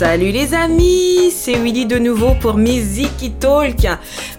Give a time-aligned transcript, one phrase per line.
[0.00, 3.86] Salut les amis, c'est Willy de nouveau pour Miziki Talk.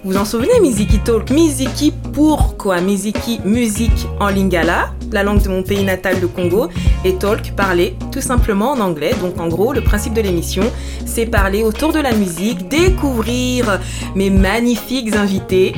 [0.04, 1.30] Vous en souvenez Miziki Talk?
[1.30, 2.82] Miziki pourquoi?
[2.82, 6.70] Miziki musique en lingala, la langue de mon pays natal le Congo,
[7.04, 9.14] et Talk parler tout simplement en anglais.
[9.22, 10.64] Donc en gros, le principe de l'émission,
[11.06, 13.80] c'est parler autour de la musique, découvrir
[14.16, 15.74] mes magnifiques invités.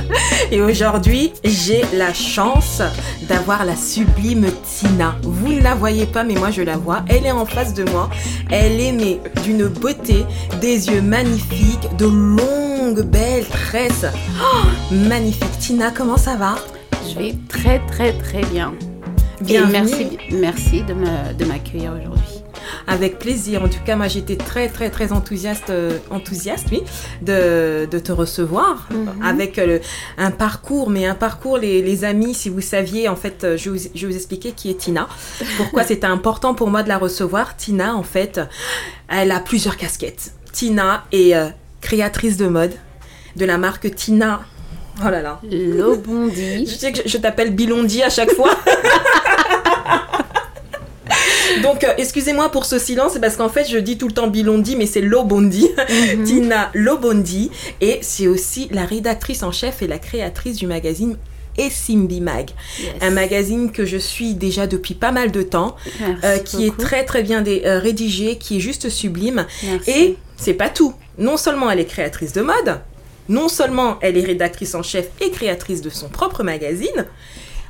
[0.50, 2.82] et aujourd'hui, j'ai la chance
[3.28, 5.16] d'avoir la sublime Tina.
[5.22, 7.04] Vous ne la voyez pas, mais moi je la vois.
[7.08, 8.10] Elle est en face de moi.
[8.50, 10.24] Elle est mais d'une beauté,
[10.60, 14.06] des yeux magnifiques, de longues belles tresses.
[14.40, 15.58] Oh, magnifique.
[15.58, 16.56] Tina, comment ça va?
[17.12, 18.72] Je vais très très très bien.
[19.42, 22.42] Bien, merci, merci de m'accueillir aujourd'hui.
[22.86, 23.62] Avec plaisir.
[23.62, 26.82] En tout cas, moi, j'étais très, très, très enthousiaste, euh, enthousiaste oui,
[27.20, 29.22] de, de, te recevoir mhm.
[29.22, 29.78] avec euh,
[30.16, 33.70] un parcours, mais un parcours, les, les, amis, si vous saviez, en fait, euh, je
[33.70, 35.08] vais vous, je vous expliquer qui est Tina.
[35.56, 37.56] Pourquoi c'était important pour moi de la recevoir?
[37.56, 38.40] Tina, en fait,
[39.08, 40.32] elle a plusieurs casquettes.
[40.52, 41.34] Tina est
[41.80, 42.72] créatrice de mode
[43.36, 44.42] de la marque Tina.
[45.04, 45.40] Oh là là.
[45.50, 46.66] Lobondi.
[46.70, 48.50] je sais que je, je t'appelle Bilondi à chaque fois.
[51.62, 54.76] Donc, euh, excusez-moi pour ce silence, parce qu'en fait, je dis tout le temps Bilondi,
[54.76, 55.68] mais c'est Lobondi,
[56.16, 56.24] mhm.
[56.24, 57.50] Tina Lobondi.
[57.80, 61.16] Et c'est aussi la rédactrice en chef et la créatrice du magazine
[61.70, 62.50] Simbi Mag,
[63.02, 65.76] un magazine que je suis déjà depuis pas mal de temps,
[66.24, 69.46] euh, qui est très très bien euh, rédigé, qui est juste sublime.
[69.86, 70.94] Et c'est pas tout.
[71.18, 72.80] Non seulement elle est créatrice de mode,
[73.28, 77.06] non seulement elle est rédactrice en chef et créatrice de son propre magazine,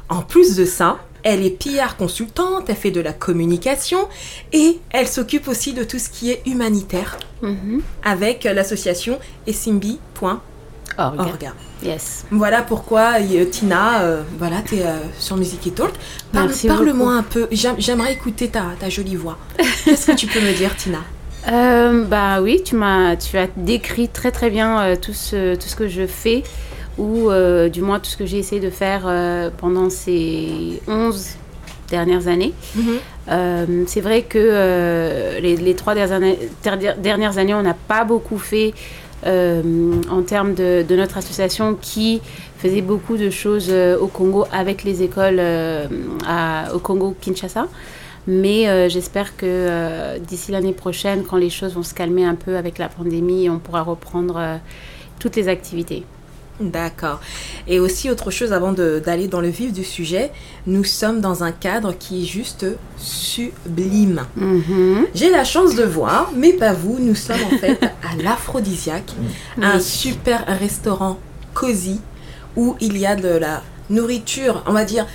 [0.08, 4.08] en plus de ça, elle est PR consultante, elle fait de la communication
[4.52, 7.82] et elle s'occupe aussi de tout ce qui est humanitaire mhm.
[8.04, 10.40] avec l'association essimbi.org.
[11.82, 12.26] Yes.
[12.30, 15.92] Voilà pourquoi euh, Tina, euh, voilà, tu es euh, sur Music Talk.
[16.32, 19.38] Parle-moi un peu, j'aimerais écouter ta, ta, jolie voix.
[19.84, 21.00] Qu'est-ce que tu peux me dire, Tina?
[21.46, 25.88] Bah oui, tu, as, tu as décrit très très bien tout, ce, tout ce que
[25.88, 26.42] je fais
[26.98, 31.36] ou euh, du moins tout ce que j'ai essayé de faire euh, pendant ces 11
[31.88, 32.52] dernières années.
[32.74, 32.84] Mhm.
[33.30, 38.74] Euh, c'est vrai que les, trois dernières années, on n'a pas beaucoup fait
[39.24, 42.20] en termes de, notre association qui
[42.58, 45.40] faisait beaucoup de choses au Congo avec les écoles
[46.74, 47.68] au Congo-Kinshasa.
[48.26, 52.78] Mais j'espère que d'ici l'année prochaine, quand les choses vont se calmer un peu avec
[52.78, 54.60] la pandémie, on pourra reprendre
[55.18, 56.04] toutes les activités.
[56.60, 57.20] D'accord.
[57.66, 60.30] Et aussi autre chose avant d'aller dans le vif du sujet,
[60.66, 62.66] nous sommes dans un cadre qui est juste
[62.98, 64.22] sublime.
[64.38, 65.06] Mm-hmm.
[65.14, 69.12] J'ai la chance de voir, mais pas vous, nous sommes en fait à l'Aphrodisiaque,
[69.60, 71.18] un super restaurant
[71.54, 72.00] cosy
[72.56, 75.06] où il y a de la nourriture, on va dire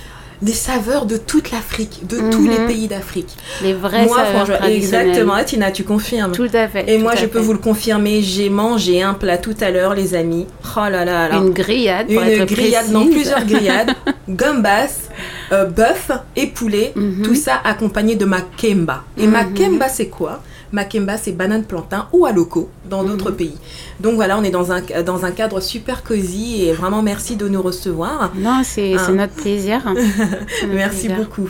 [0.42, 2.66] des saveurs de toute l'Afrique, de tous les mhm.
[2.66, 3.36] pays d'Afrique.
[3.62, 6.32] Les vrais moi, saveurs Exactement, Tina, tu confirmes.
[6.32, 6.84] Tout à fait.
[6.90, 10.14] Et moi, je peux vous le confirmer, j'ai mangé un plat tout à l'heure, les
[10.14, 10.46] amis.
[10.76, 11.36] Oh là là là.
[11.36, 13.94] Une grillade, pour Une grillade, non, plusieurs grillades.
[14.28, 15.08] gambas,
[15.52, 17.22] euh, bœuf et poulet, mhm.
[17.22, 19.04] tout ça accompagné de makemba.
[19.16, 19.50] Et ma mhm.
[19.50, 20.42] makemba, c'est quoi?
[20.72, 23.56] Makemba, c'est banane plantain ou aloco dans d'autres pays.
[24.00, 27.48] Donc voilà, on est dans un, dans un cadre super cosy et vraiment merci de
[27.48, 28.32] nous recevoir.
[28.36, 29.12] Non, c'est hein.
[29.12, 29.82] notre plaisir.
[30.68, 31.48] merci beaucoup.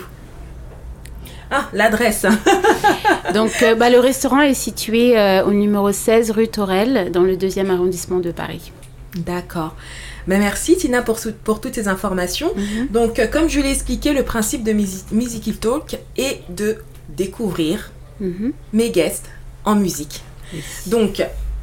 [1.51, 2.27] Ah, l'adresse.
[3.35, 7.37] Donc, euh, bah, le restaurant est situé euh, au numéro 16 rue Torel, dans le
[7.37, 8.71] deuxième arrondissement de Paris.
[9.17, 9.75] D'accord.
[10.27, 12.53] Mais merci Tina pour, pour toutes ces informations.
[12.55, 12.89] Mhm.
[12.89, 16.77] Donc, euh, comme je l'ai expliqué, le principe de Musical Talk est de
[17.09, 18.53] découvrir mhm.
[18.73, 19.27] mes guests
[19.65, 20.23] en musique.
[20.87, 21.23] Donc,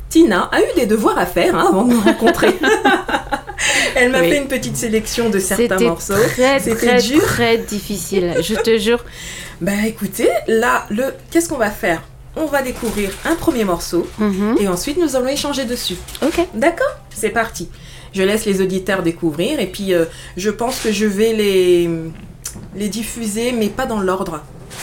[0.09, 2.55] Tina a eu des devoirs à faire hein, avant de nous rencontrer.
[3.95, 6.13] Elle m'a fait une petite sélection de certains morceaux.
[6.35, 9.03] C'était très, très difficile, je te jure.
[9.61, 12.01] Ben écoutez, là, le, qu'est-ce qu'on va faire?
[12.35, 14.57] On va découvrir un premier morceau mhm.
[14.59, 15.95] et ensuite nous allons échanger dessus.
[16.21, 16.45] Ok.
[16.53, 16.99] D'accord?
[17.13, 17.69] C'est parti.
[18.13, 20.03] Je laisse les auditeurs découvrir et puis euh,
[20.35, 21.89] je pense que je vais les,
[22.75, 24.44] les diffuser, mais pas dans l'ordre.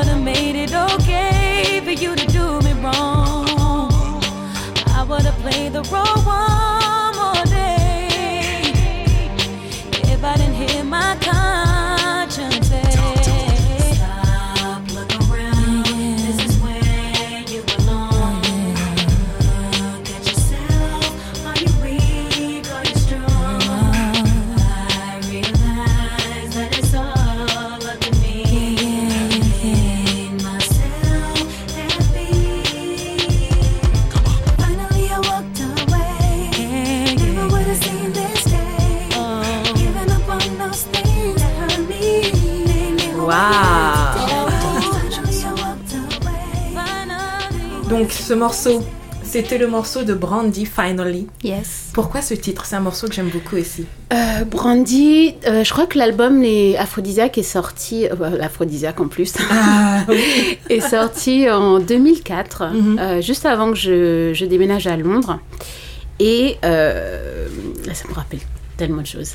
[0.00, 4.22] I would have made it okay for you to do me wrong.
[4.96, 6.69] I would have played the role one
[48.00, 48.82] Donc ce morceau,
[49.22, 51.26] c'était le morceau de Brandy, Finally.
[51.44, 51.90] Yes.
[51.92, 52.64] Pourquoi ce titre?
[52.64, 53.84] C'est un morceau que j'aime beaucoup aussi.
[54.14, 59.08] Euh, Brandy, euh, je crois que l'album Les Aphrodisiaques est sorti, euh, bah, l'Aphrodisiaque en
[59.08, 60.06] plus, Ah
[60.70, 62.98] est sorti en 2004, Mhm.
[62.98, 65.38] euh, juste avant que je, je déménage à Londres.
[66.20, 68.40] Et ça me rappelle
[68.78, 69.34] tellement de choses.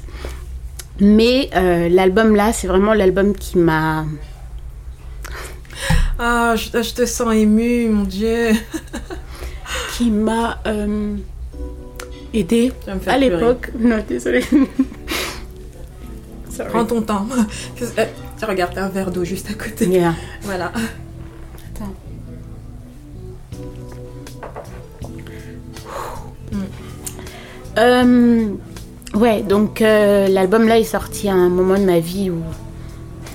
[1.00, 1.50] Mais
[1.92, 4.06] l'album là, c'est vraiment l'album qui m'a.
[6.18, 8.52] Ah, je, je te sens émue, mon Dieu.
[9.98, 11.16] qui m'a euh,
[12.34, 13.72] aidé Tu vas me faire à l'époque.
[13.78, 14.44] Non, désolée.
[16.70, 17.28] Prends ton temps.
[17.82, 18.06] Euh,
[18.38, 19.88] Tiens, regarde, t'as un verre d'eau juste à côté.
[19.88, 20.14] Yeah.
[20.42, 20.72] Voilà.
[21.74, 21.94] Attends.
[27.78, 28.48] Euh,
[29.16, 32.42] ouais, donc euh, l'album là est sorti à un moment de ma vie où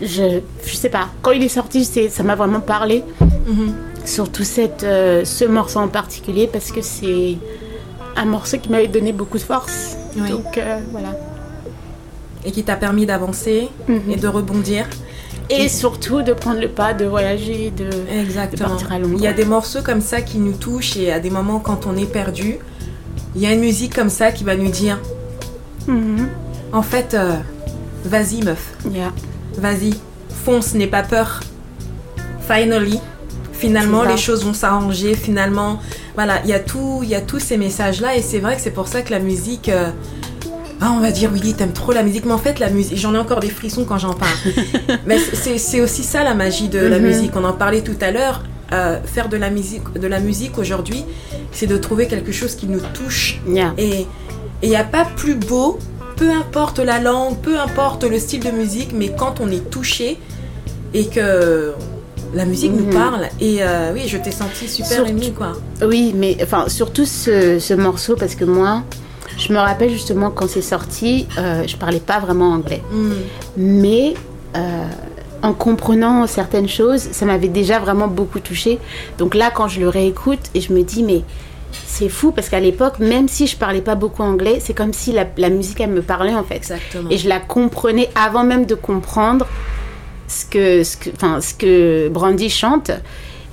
[0.00, 3.05] je, je sais pas, quand il est sorti, ça m'a vraiment parlé.
[3.47, 3.75] Mhm.
[4.05, 7.37] Surtout cette, euh, ce morceau en particulier parce que c'est
[8.17, 9.97] un morceau qui m'avait donné beaucoup de force.
[10.17, 10.31] Oui.
[10.31, 11.11] Donc euh, voilà.
[12.44, 14.00] Et qui t'a permis d'avancer Mhm.
[14.11, 14.87] et de rebondir.
[15.50, 17.87] Et surtout de prendre le pas, de voyager, de.
[18.12, 18.69] Exactement.
[18.69, 19.14] De partir à Londres.
[19.19, 21.87] Il y a des morceaux comme ça qui nous touchent et à des moments quand
[21.87, 22.58] on est perdu,
[23.35, 24.99] il y a une musique comme ça qui va nous dire
[25.88, 26.29] Mhm.
[26.73, 27.32] en fait, euh,
[28.05, 29.12] vas-y meuf, Yeah.
[29.58, 29.94] Vas-y,
[30.44, 31.41] fonce, n'aie pas peur.
[32.49, 32.99] Finally,
[33.52, 35.14] finalement les choses vont s'arranger.
[35.14, 35.79] Finalement,
[36.14, 38.56] voilà, il y a tout, il y a tous ces messages là et c'est vrai
[38.56, 39.69] que c'est pour ça que la musique.
[39.69, 39.91] euh,
[40.82, 43.14] ah, on va dire, oui, t'aimes trop la musique, mais en fait, la musique, j'en
[43.14, 44.32] ai encore des frissons quand j'en parle.
[45.06, 47.06] mais c'est aussi ça la magie de la Mhm.
[47.06, 47.32] musique.
[47.37, 48.43] On en parlait tout à l'heure.
[48.73, 51.05] euh, faire de la musique, de la musique aujourd'hui,
[51.50, 53.75] c'est de trouver quelque chose qui nous touche Yeah.
[53.76, 54.06] et
[54.62, 55.81] il n'y a pas plus beau,
[56.20, 60.19] peu importe la langue, peu importe le style de musique, mais quand on est touché
[60.93, 61.72] et que
[62.34, 62.93] la musique nous Mhm.
[62.93, 65.52] parle, et euh, oui, je t'ai senti super Surtout- émue, quoi.
[65.82, 68.82] Oui, mais enfin, surtout ce, ce morceau, parce que moi,
[69.38, 72.82] je me rappelle justement quand c'est sorti, euh, je parlais pas vraiment anglais.
[72.93, 73.11] Mm.
[73.56, 74.14] Mais
[74.56, 74.84] euh,
[75.43, 78.78] en comprenant certaines choses, ça m'avait déjà vraiment beaucoup touché.
[79.19, 81.22] Donc là, quand je le réécoute, et je me dis, mais
[81.72, 85.12] c'est fou, parce qu'à l'époque, même si je parlais pas beaucoup anglais, c'est comme si
[85.12, 86.56] la, la musique, elle me parlait en fait.
[86.56, 87.11] Exactement.
[87.11, 89.46] Et je la comprenais avant même de comprendre
[90.28, 92.90] ce que, ce que, enfin, ce que Brandy chante.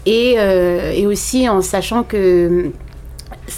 [0.06, 2.72] Et, euh, et aussi en sachant que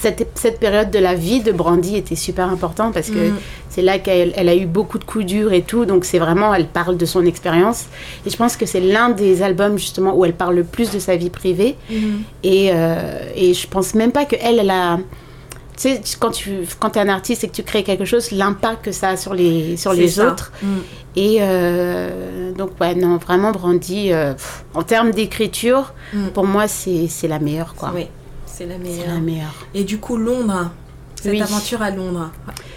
[0.02, 3.36] cette, cette période de la vie de Brandy était super importante parce que Mm.
[3.70, 5.86] c'est là qu'elle elle a eu beaucoup de coups durs et tout.
[5.86, 7.86] Donc c'est vraiment, elle parle de son expérience.
[8.26, 11.00] Et je pense que c'est l'un des albums justement où elle parle le plus de
[11.00, 11.76] sa vie privée.
[11.90, 12.22] Mhm.
[12.44, 14.98] Et, euh, et je pense même pas qu'elle, elle a.
[15.82, 18.84] Tu sais, quand tu quand es un artiste et que tu crées quelque chose, l'impact
[18.86, 20.28] que ça a sur les, sur les ça.
[20.28, 20.52] autres.
[20.62, 20.68] Mm.
[21.16, 26.28] Et euh, donc, ouais, non, vraiment, Brandy, euh, pff, en termes d'écriture, Mm.
[26.34, 27.92] pour moi, c'est c'est la meilleure, quoi.
[27.96, 28.08] Oui,
[28.60, 29.08] c'est la C'est meilleure.
[29.16, 29.66] la meilleure.
[29.74, 30.70] Et du coup, Londres,
[31.16, 31.42] cette Oui.
[31.42, 32.30] aventure à Londres,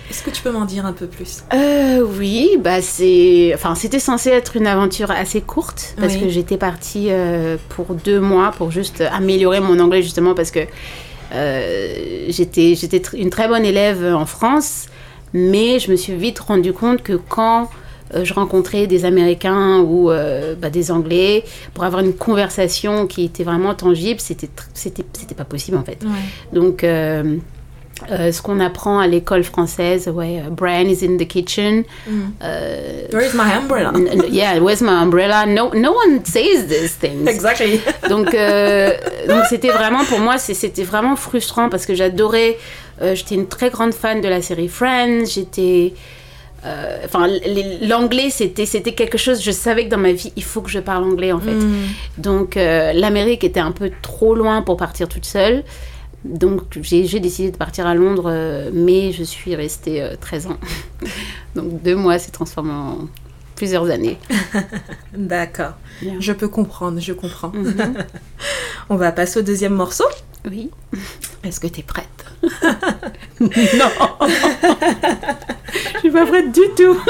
[0.08, 1.42] est-ce que tu peux m'en dire un peu plus?
[1.52, 6.20] Euh, oui, bah c'est, enfin c'était censé être une aventure assez courte parce Oui.
[6.20, 10.60] que j'étais partie euh, pour deux mois pour juste améliorer mon anglais justement parce que
[11.34, 14.86] euh, j'étais j'étais une très bonne élève en France,
[15.32, 17.70] mais je me suis vite rendu compte que quand
[18.24, 23.44] je rencontrais des Américains ou euh, bah, des Anglais pour avoir une conversation qui était
[23.44, 25.98] vraiment tangible, c'était c'était c'était pas possible en fait.
[26.52, 27.36] Donc, euh,
[28.10, 31.84] euh, ce qu'on apprend à l'école française, ouais, euh, Brian is in the kitchen.
[32.08, 32.10] Mm.
[32.42, 33.92] Euh, Where is my umbrella?
[34.28, 35.46] yeah, where's my umbrella?
[35.46, 37.28] No, no one says these things.
[37.28, 37.80] Exactly.
[38.08, 38.90] Donc, euh,
[39.28, 42.56] donc c'était vraiment pour moi, c'était vraiment frustrant parce que j'adorais.
[43.02, 45.26] euh, j'étais une très grande fan de la série Friends.
[45.26, 45.94] J'étais.
[46.64, 47.28] Euh, Enfin,
[47.82, 49.42] l'anglais, c'était c'était quelque chose.
[49.42, 51.54] Je savais que dans ma vie, il faut que je parle anglais en fait.
[51.54, 51.74] Mm.
[52.18, 55.64] Donc euh, l'Amérique était un peu trop loin pour partir toute seule.
[56.24, 60.56] Donc j'ai décidé de partir à Londres, euh, mais je suis restée euh, 13 ans.
[61.56, 63.08] Donc deux mois s'est transformé en
[63.56, 64.18] plusieurs années.
[65.16, 65.72] D'accord.
[66.20, 67.52] Je peux comprendre, je comprends.
[67.52, 67.94] Mhm.
[68.88, 70.04] On va passer au deuxième morceau.
[70.48, 70.70] Oui.
[71.44, 72.08] Est-ce que tu es prête?
[73.40, 73.90] Non
[76.12, 76.96] pas prête du tout.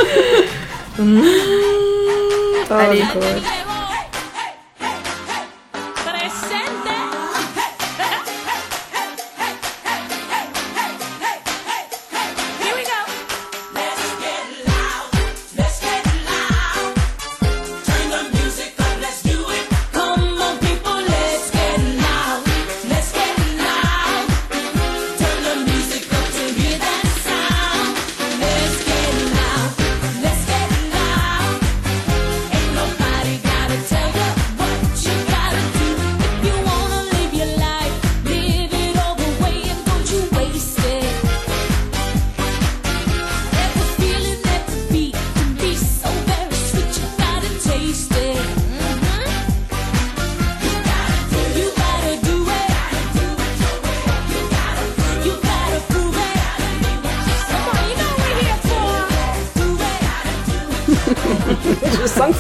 [2.71, 3.03] Allez.
[3.03, 3.72] Presente.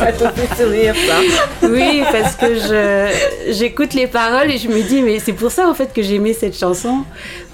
[0.04, 1.66] Ça te fait sourire, ça.
[1.68, 5.68] Oui, parce que je j'écoute les paroles et je me dis mais c'est pour ça
[5.68, 6.98] en fait que j'aimais cette chanson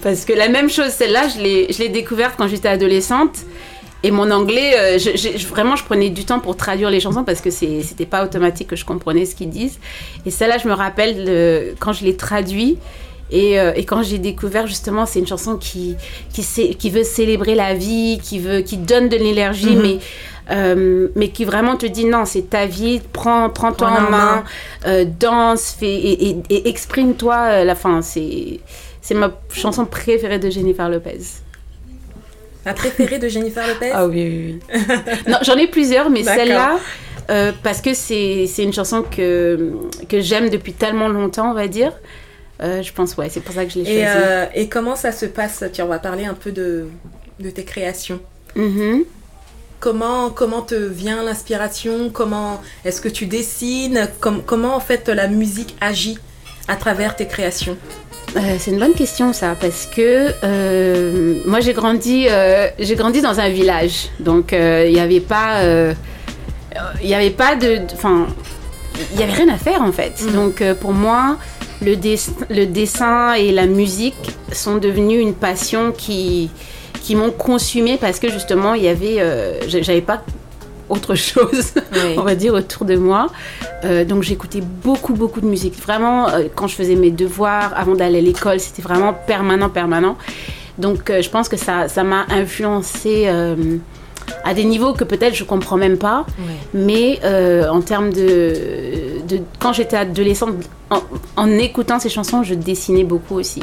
[0.02, 3.37] parce que la même chose celle-là je l'ai je l'ai découverte quand j'étais adolescente
[4.02, 7.00] et mon anglais euh, je- je- je- vraiment je prenais du temps pour traduire les
[7.00, 9.78] chansons parce que c'est c'était pas automatique que je comprenais ce qu'ils disent
[10.25, 12.78] et celle-là je me rappelle quand je l'ai traduit
[13.31, 15.97] et, euh, et quand j'ai découvert justement, c'est une chanson qui,
[16.33, 19.83] qui veut célébrer la vie, qui, veut, qui donne de l'énergie, Mhm.
[19.83, 19.99] mais,
[20.50, 24.45] euh, mais qui vraiment te dit non, c'est ta vie, prends, prends-toi en main, main.
[24.87, 27.37] euh, danse, fais, et, et- et exprime-toi.
[27.37, 28.61] euh, la fin, c'est
[29.00, 31.19] c'est ma chanson préférée de Jennifer Lopez.
[32.67, 34.83] La préférée de Jennifer Lopez Ah oui, oui, oui.
[35.28, 36.45] non, j'en ai plusieurs, mais D'accord.
[36.45, 36.78] celle-là,
[37.31, 39.73] euh, parce que c'est c'est une chanson que,
[40.09, 41.93] que j'aime depuis tellement longtemps, on va dire.
[42.62, 44.00] Euh, je pense, ouais, c'est pour ça que je l'ai choisie.
[44.00, 45.62] Et, euh, et comment ça se passe?
[45.73, 46.88] Tiens, on va parler un peu de,
[47.38, 48.21] de tes créations.
[48.57, 49.05] Mhm.
[49.80, 55.28] Comment, comment te vient l'inspiration Comment est-ce que tu dessines Com- Comment en fait la
[55.28, 56.18] musique agit
[56.66, 57.76] à travers tes créations?
[58.37, 63.23] Euh, c'est une bonne question ça parce que euh, moi j'ai grandi euh, j'ai grandi
[63.23, 64.08] dans un village.
[64.20, 65.62] Donc il n'y avait pas
[67.02, 68.26] il avait pas de enfin
[69.12, 70.20] il y avait rien à faire en fait.
[70.23, 70.32] Mhm.
[70.32, 71.37] donc pour moi
[71.80, 74.16] le, dess- le dessin et la musique
[74.52, 76.50] sont devenus une passion qui
[77.08, 80.22] qui m'ont consumé parce que justement il y avait euh, j'a- j'avais pas
[80.90, 81.72] autre chose
[82.18, 83.28] on va dire, autour de moi.
[83.84, 85.74] Euh, donc j'écoutais beaucoup, beaucoup de musique.
[85.82, 90.16] Vraiment, euh, quand je faisais mes devoirs, avant d'aller à l'école, c'était vraiment permanent, permanent.
[90.76, 93.26] Donc euh, je pense que ça ça m'a influencé
[94.44, 96.26] à des niveaux que peut-être je comprends même pas.
[96.74, 98.52] Mais euh, en termes de,
[99.26, 99.40] de...
[99.58, 100.54] Quand j'étais adolescente,
[100.90, 101.00] en,
[101.36, 103.62] en écoutant ces chansons, je dessinais beaucoup aussi.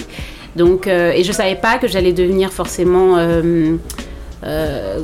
[0.56, 3.18] Donc, euh, et je savais pas que j'allais devenir forcément...
[3.18, 3.76] euh,
[4.44, 5.00] euh,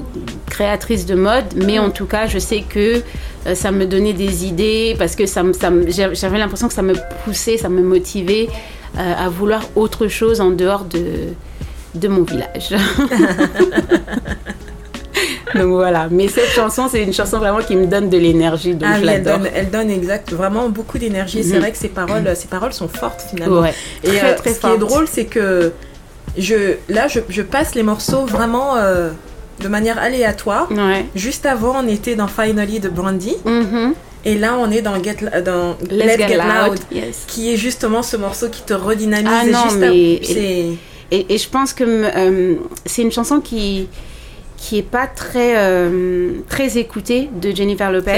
[0.51, 3.01] créatrice de mode, mais en tout cas, je sais que
[3.55, 5.71] ça me donnait des idées parce que ça, ça
[6.13, 6.93] j'avais l'impression que ça me
[7.23, 8.49] poussait, ça me motivait
[8.95, 11.29] à vouloir autre chose en dehors de,
[11.95, 12.75] de mon village.
[15.55, 18.89] donc voilà, mais cette chanson, c'est une chanson vraiment qui me donne de l'énergie, donc
[18.93, 21.43] Ah je elle donne, elle donne exact, vraiment beaucoup d'énergie.
[21.43, 21.59] C'est Mhm.
[21.61, 23.61] vrai que ses paroles, ses paroles sont fortes finalement.
[23.61, 25.71] Ouais, Et très euh, très ce qui est drôle, c'est que
[26.37, 29.09] je, là, je, je passe les morceaux vraiment euh,
[29.59, 30.71] de manière aléatoire.
[30.71, 31.05] Ouais.
[31.15, 33.35] Juste avant, on était dans Finally de Brandy.
[33.45, 33.93] Mhm.
[34.23, 36.79] Et là, on est dans Get, dans Let's, get, loud.
[36.91, 37.23] Yes.
[37.27, 39.27] qui est justement ce morceau qui te redynamise.
[39.31, 40.67] Ah non, juste mais- à- c'est
[41.13, 42.55] Et, et je pense que euh,
[42.85, 43.89] c'est une chanson qui
[44.61, 48.11] qui est pas très euh, très écoutée de Jennifer Lopez,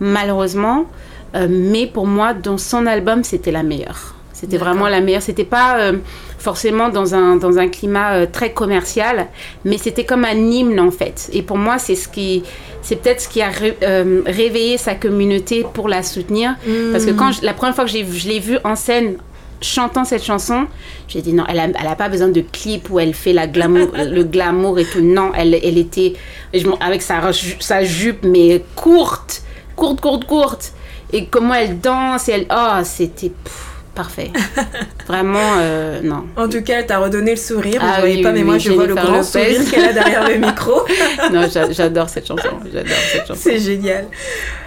[0.00, 0.86] malheureusement.
[1.34, 4.14] Euh, mais pour moi, dans son album, c'était la meilleure.
[4.32, 5.22] C'était vraiment la meilleure.
[5.22, 5.94] C'était pas euh,
[6.38, 9.26] forcément dans un, dans un climat euh, très commercial,
[9.64, 11.28] mais c'était comme un hymne en fait.
[11.32, 12.44] Et pour moi, c'est ce qui,
[12.82, 16.54] c'est peut-être ce qui a ré- euh, réveillé sa communauté pour la soutenir.
[16.92, 19.16] Parce que quand je- la première fois que je l'ai vue en scène
[19.60, 20.66] chantant cette chanson,
[21.08, 23.46] j'ai dit non, elle a, elle a pas besoin de clip où elle fait la
[23.46, 25.00] glamour, le glamour et tout.
[25.00, 26.14] Non, elle, elle était
[26.54, 27.20] je avec sa,
[27.60, 29.42] sa jupe mais courte,
[29.76, 30.72] courte, courte, courte.
[31.12, 33.30] Et comment elle danse, et elle, oh, c'était
[33.94, 34.30] parfait.
[35.06, 36.24] Vraiment, euh, non.
[36.36, 37.80] En tout cas, elle t'a redonné le sourire.
[37.80, 39.60] Vous Ah ne voyez oui, pas, oui, mais moi, oui, je vois le grand sourire
[39.70, 40.82] qu'elle a derrière le micro.
[41.32, 42.48] Non, j'a- j'adore cette chanson.
[42.72, 43.40] J'adore cette chanson.
[43.42, 44.06] C'est génial.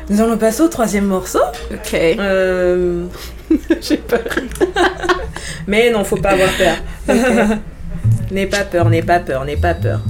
[0.09, 1.41] Nous allons passer au troisième morceau.
[1.71, 1.93] Ok.
[1.93, 3.05] Euh,
[3.81, 4.19] J'ai peur.
[5.67, 6.77] Mais non, faut pas avoir peur.
[8.31, 10.01] n'aie pas peur, n'aie pas peur, n'aie pas peur.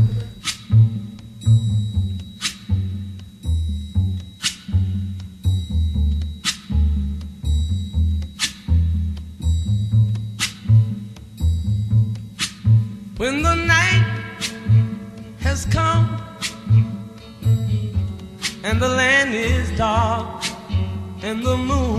[13.18, 14.06] When the night
[15.42, 16.08] has come
[18.64, 20.46] and the land is dark
[21.22, 21.99] and the moon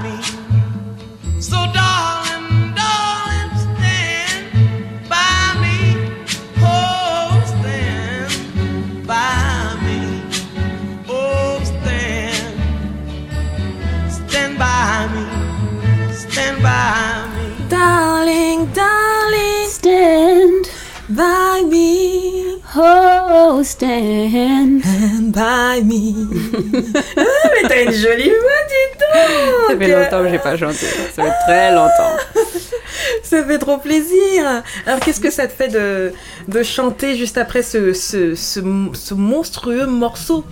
[23.81, 24.83] Stand.
[24.85, 26.27] And by me.
[27.17, 27.23] ah,
[27.63, 30.85] mais t'as une jolie voix, dis donc Ça fait longtemps que j'ai pas chanté.
[31.15, 32.15] Ça fait très longtemps.
[33.23, 34.61] Ça fait trop plaisir.
[34.85, 36.11] Alors, qu'est-ce que ça te fait de,
[36.47, 38.59] de chanter juste après ce, ce, ce,
[38.93, 40.43] ce monstrueux morceau?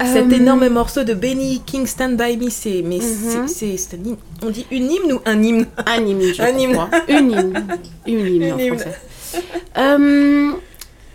[0.00, 2.82] Cet Euh, énorme morceau de Benny King Stand By Me, c'est.
[2.84, 3.46] Mais Mhm.
[3.48, 4.16] c'est- hymne.
[4.42, 5.66] On dit une hymne ou un hymne?
[5.86, 6.78] Un hymne, je Un hymne.
[7.08, 7.66] Une hymne.
[8.06, 8.78] Une hymne en Une hymne.
[8.78, 8.98] français.
[9.78, 10.50] Euh,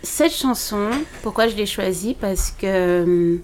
[0.02, 0.88] cette chanson,
[1.22, 3.36] pourquoi je l'ai choisie Parce que euh,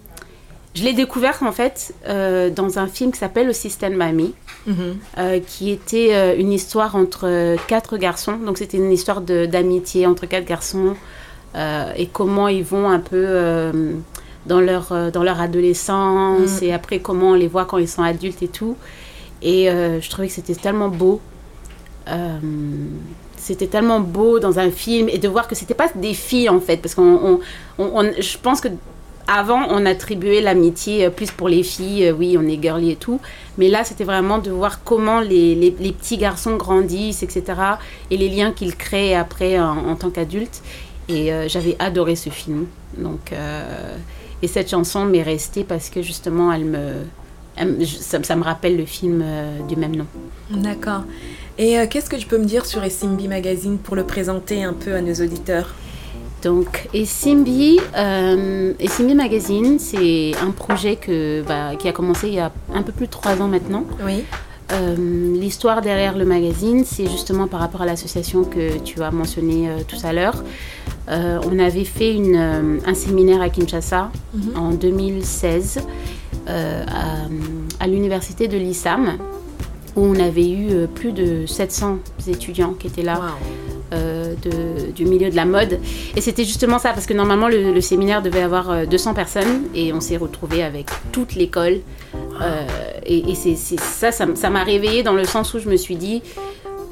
[0.74, 4.32] je l'ai découverte en fait euh, dans un film qui s'appelle aussi Stand By Me,
[4.66, 4.96] Mhm.
[5.18, 8.36] euh, qui était euh, une histoire entre quatre garçons.
[8.36, 10.94] Donc c'était une histoire d'amitié entre quatre garçons
[11.96, 13.72] et comment ils vont un peu
[14.44, 16.64] dans, leur, dans leur adolescence Mm.
[16.64, 18.76] et après comment on les voit quand ils sont adultes et tout.
[19.40, 21.20] Et je trouvais que c'était tellement beau.
[23.46, 26.58] C'était tellement beau dans un film et de voir que c'était pas des filles en
[26.58, 27.40] fait parce qu'on on-
[27.78, 28.66] on- on- je pense que
[29.28, 32.96] avant on attribuait l'amitié euh, plus pour les filles euh, oui on est girly et
[32.96, 33.20] tout
[33.56, 37.42] mais là c'était vraiment de voir comment les, petits garçons grandissent etc
[38.10, 40.60] et les liens qu'ils créent après en, tant qu'adultes.
[41.08, 42.66] Et euh, j'avais adoré ce film.
[42.98, 43.32] Donc
[44.42, 46.84] et cette chanson m'est restée parce que justement elle me
[47.84, 49.24] ça, me rappelle le film
[49.68, 50.06] du même nom.
[50.50, 51.02] D'accord.
[51.58, 54.72] Et euh, qu'est-ce que tu peux me dire sur Simbi Magazine pour le présenter un
[54.74, 55.74] peu à nos auditeurs?
[56.42, 62.38] Donc, Essimbi, euh, Essimbi Magazine, c'est un projet que, bah, qui a commencé il y
[62.40, 63.84] a un peu plus de trois ans maintenant.
[64.04, 64.22] Oui.
[64.72, 64.96] Euh,
[65.34, 69.78] L'histoire derrière le magazine, c'est justement par rapport à l'association que tu as mentionné euh,
[69.86, 70.42] tout à l'heure.
[71.08, 74.56] Euh, on avait fait une, un séminaire à Kinshasa Mhm.
[74.58, 75.78] en 2016
[76.48, 79.16] euh, à, à l'université de l'ISAM
[79.96, 83.20] où on avait eu euh, plus de 700 étudiants qui étaient là
[83.92, 85.78] euh, de- du milieu de la mode.
[86.16, 89.62] Et c'était justement ça, parce que normalement le, le séminaire devait avoir euh, 200 personnes
[89.74, 91.78] et on s'est retrouvé avec toute l'école.
[92.42, 92.66] Euh,
[93.06, 95.96] et et c'est c'est ça, ça m'a réveillée dans le sens où je me suis
[95.96, 96.22] dit,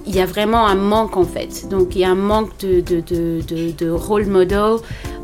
[0.06, 1.68] il y a vraiment un manque en fait.
[1.68, 4.76] Donc il y a un manque de, de, de, de, de role model,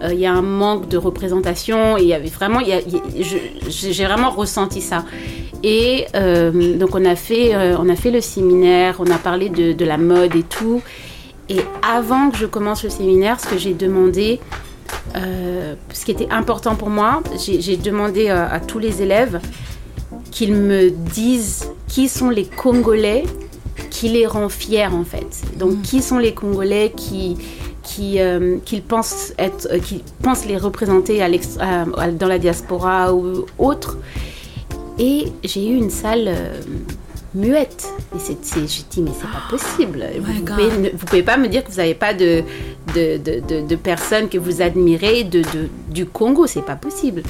[0.03, 2.73] euh, il y a un manque de représentation, et il y avait vraiment, il y
[2.73, 3.37] a- il y a- je-
[3.71, 5.05] j'ai j'ai vraiment ressenti ça.
[5.63, 9.49] Et euh, donc on a, fait, euh, on a fait le séminaire, on a parlé
[9.51, 10.81] de, de la mode et tout.
[11.49, 14.41] Et avant que je commence le séminaire, ce que j'ai demandé,
[15.17, 19.41] euh, ce qui était important pour moi, j'ai demandé à tous les élèves
[20.31, 23.25] qu'ils me disent qui sont les Congolais
[23.91, 25.43] qui les rend fiers en fait.
[25.59, 27.37] Donc qui sont les Congolais qui
[27.83, 32.39] qui euh, pensent être euh, qui pensent les représenter à l'ex- à- à- dans la
[32.39, 33.99] diaspora ou autre.
[35.01, 36.61] Et j'ai eu une salle euh,
[37.35, 37.89] muette.
[38.15, 38.37] Et c'est,
[38.69, 40.05] j'ai dit, mais c'est pas possible.
[40.21, 42.43] Vous, pouvez, ne- vous pouvez pas me dire que vous n'avez pas de,
[42.95, 45.43] de, de, de- de personnes que vous admirez de,
[45.91, 46.47] du Congo.
[46.47, 47.23] C'est pas possible.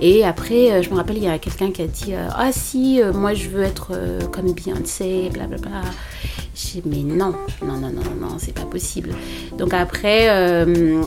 [0.00, 2.52] Et après, euh, je me rappelle, il y a quelqu'un qui a dit euh, Ah,
[2.52, 5.82] si, euh, moi je veux être euh, comme Beyoncé, blablabla.
[6.56, 7.34] J'ai dit, mais non,
[7.66, 9.10] non, non, non, non, c'est pas possible.
[9.58, 10.28] Donc après,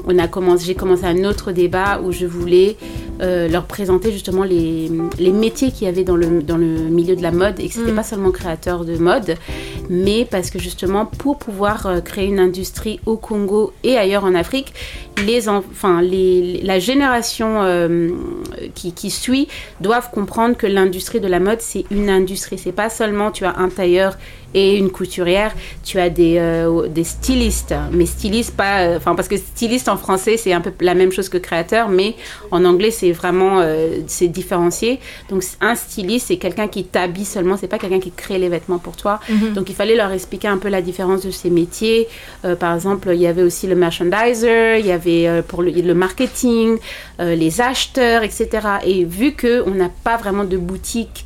[0.05, 2.75] on a commencé, j'ai commencé un autre débat où je voulais
[3.21, 7.15] euh, leur présenter justement les, les métiers qu'il y avait dans le, dans le milieu
[7.15, 7.95] de la mode et que c'était Mm.
[7.95, 9.35] pas seulement créateur de mode,
[9.89, 14.35] mais parce que justement pour pouvoir euh, créer une industrie au Congo et ailleurs en
[14.35, 14.73] Afrique,
[15.25, 18.09] les, en- enfin, les, la génération euh,
[18.75, 19.47] qui, qui suit
[19.81, 23.57] doivent comprendre que l'industrie de la mode c'est une industrie, c'est pas seulement tu as
[23.57, 24.17] un tailleur
[24.53, 25.53] et une couturière,
[25.83, 30.37] tu as des, euh, des stylistes, mais stylistes pas, enfin parce que styliste en français
[30.37, 32.15] c'est un peu la même chose que créateur, mais
[32.51, 34.99] en anglais c'est vraiment euh, c'est différencié.
[35.29, 38.79] Donc un styliste c'est quelqu'un qui t'habille seulement, c'est pas quelqu'un qui crée les vêtements
[38.79, 39.19] pour toi.
[39.29, 39.53] Mhm.
[39.53, 42.07] Donc il fallait leur expliquer un peu la différence de ces métiers.
[42.45, 45.71] Euh, par exemple, il y avait aussi le merchandiser, il y avait euh, pour le,
[45.71, 46.77] le marketing,
[47.19, 48.47] les acheteurs, etc.
[48.85, 51.25] Et vu que on n'a pas vraiment de boutique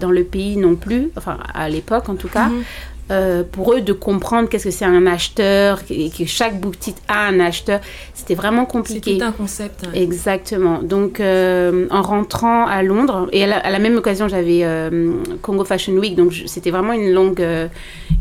[0.00, 2.62] dans le pays non plus, enfin à l'époque en tout cas, Mhm.
[3.10, 7.26] Euh, pour eux de comprendre qu'est-ce que c'est un acheteur et que chaque boutique a
[7.28, 7.80] un acheteur,
[8.14, 9.16] c'était vraiment compliqué.
[9.18, 9.84] tout un concept.
[9.86, 9.90] hein.
[9.94, 10.82] Exactement.
[10.82, 15.12] Donc, euh, en rentrant à Londres, et à la, à la même occasion, j'avais euh,
[15.42, 17.44] Congo Fashion Week, donc c'était vraiment une longue,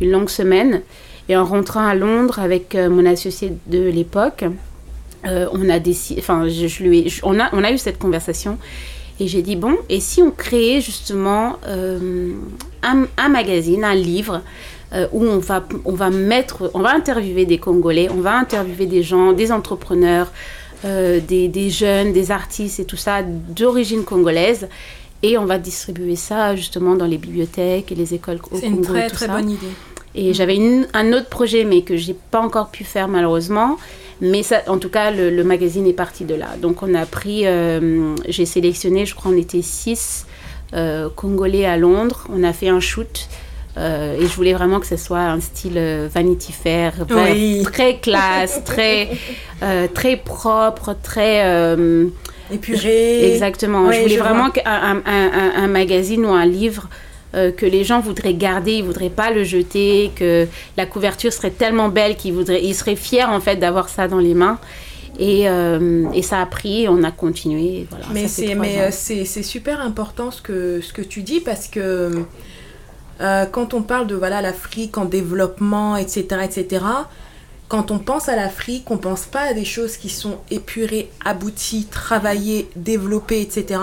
[0.02, 0.82] une longue semaine.
[1.30, 4.46] Et en rentrant à Londres avec mon associé de l'époque,
[5.26, 8.00] on a décidé, enfin, je, je lui ai- je- on, a, on a eu cette
[8.00, 8.58] conversation.
[9.20, 12.30] Et j'ai dit, bon, et si on créait justement euh,
[12.84, 14.42] un, un magazine, un livre,
[14.94, 18.86] euh, où on va, on va mettre, on va interviewer des Congolais, on va interviewer
[18.86, 20.32] des gens, des entrepreneurs,
[20.86, 24.70] euh, des, des jeunes, des artistes et tout ça d'origine congolaise.
[25.24, 28.82] Et on va distribuer ça justement dans les bibliothèques et les écoles au C'est une
[28.82, 29.34] très très ça.
[29.36, 29.68] bonne idée.
[30.14, 30.58] Et j'avais
[30.94, 33.78] un autre projet, mais que j'ai pas encore pu faire malheureusement.
[34.22, 36.50] Mais ça, en tout cas, le, le magazine est parti de là.
[36.62, 40.26] Donc on a pris, euh, j'ai sélectionné, je crois on était six
[40.74, 42.26] euh, Congolais à Londres.
[42.34, 43.28] On a fait un shoot
[43.78, 47.62] Euh, et je voulais vraiment que ce soit un style euh, Vanity Fair, Oui.
[47.72, 49.10] très classe, très,
[49.62, 51.46] euh, très propre, très...
[51.46, 52.06] euh,
[52.52, 53.32] Épuré.
[53.34, 53.86] Exactement.
[53.86, 56.88] Ouais, je voulais je vraiment un, un- un- un magazine ou un livre
[57.34, 61.90] que les gens voudraient garder, ils voudraient pas le jeter, que la couverture serait tellement
[61.90, 64.58] belle qu'ils voudraient, ils seraient fiers en fait d'avoir ça dans les mains.
[65.20, 67.86] Et, euh, et ça a pris, on a continué.
[67.92, 72.24] Voilà, Mais c'est super important ce que ce que tu dis parce que
[73.22, 76.86] euh, quand on parle de voilà l'Afrique en développement etc etc
[77.68, 81.86] quand on pense à l'Afrique on pense pas à des choses qui sont épurées abouties
[81.90, 83.80] travaillées développées etc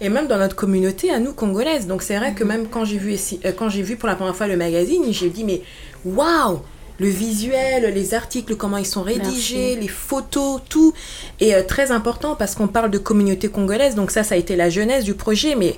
[0.00, 2.98] et même dans notre communauté à nous congolaises donc c'est vrai que même quand j'ai
[2.98, 5.62] vu ici- euh, quand j'ai vu pour la première fois le magazine j'ai dit mais
[6.04, 6.60] waouh!
[7.00, 9.80] Le visuel, les articles, comment ils sont rédigés, Merci.
[9.80, 10.94] les photos, tout
[11.40, 13.96] est euh, très important parce qu'on parle de communauté congolaise.
[13.96, 15.74] Donc ça, ça a été la jeunesse du projet, mais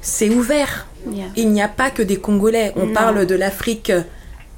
[0.00, 0.86] c'est ouvert.
[1.10, 1.26] Yeah.
[1.36, 2.72] Il n'y a pas que des Congolais.
[2.76, 2.92] On Non.
[2.92, 3.92] parle de l'Afrique,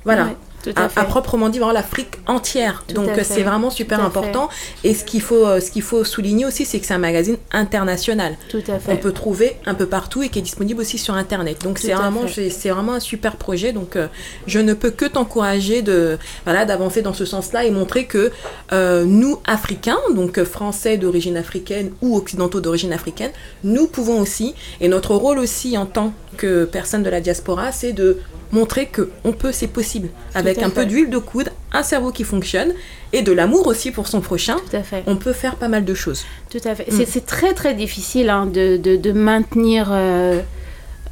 [0.04, 0.36] voilà, Ouais,
[0.76, 2.84] à proprement dit, vraiment l'Afrique entière.
[2.86, 4.48] Tout Donc euh, c'est vraiment super Tout important.
[4.84, 7.36] Et ce qu'il faut, euh, ce qu'il faut souligner aussi, c'est que c'est un magazine
[7.52, 8.36] international.
[8.48, 8.92] Tout à fait.
[8.92, 11.62] On peut trouver un peu partout et qui est disponible aussi sur internet.
[11.62, 13.72] Donc c'est vraiment, c'est vraiment un super projet.
[13.72, 14.06] Donc euh,
[14.46, 18.30] je ne peux que t'encourager de voilà d'avancer dans ce sens-là et montrer que
[18.72, 23.30] euh, nous Africains, donc Français d'origine africaine ou occidentaux d'origine africaine,
[23.64, 27.92] nous pouvons aussi et notre rôle aussi en tant que personne de la diaspora, c'est
[27.92, 28.18] de
[28.52, 32.24] montrer que on peut, c'est possible, avec un peu d'huile de coude, un cerveau qui
[32.24, 32.72] fonctionne
[33.12, 34.56] et de l'amour aussi pour son prochain.
[34.70, 35.02] Tout à fait.
[35.06, 36.24] On peut faire pas mal de choses.
[36.50, 36.90] Tout à fait.
[36.90, 37.04] Mm.
[37.06, 40.40] C'est- très très difficile hein, de, de, de maintenir euh,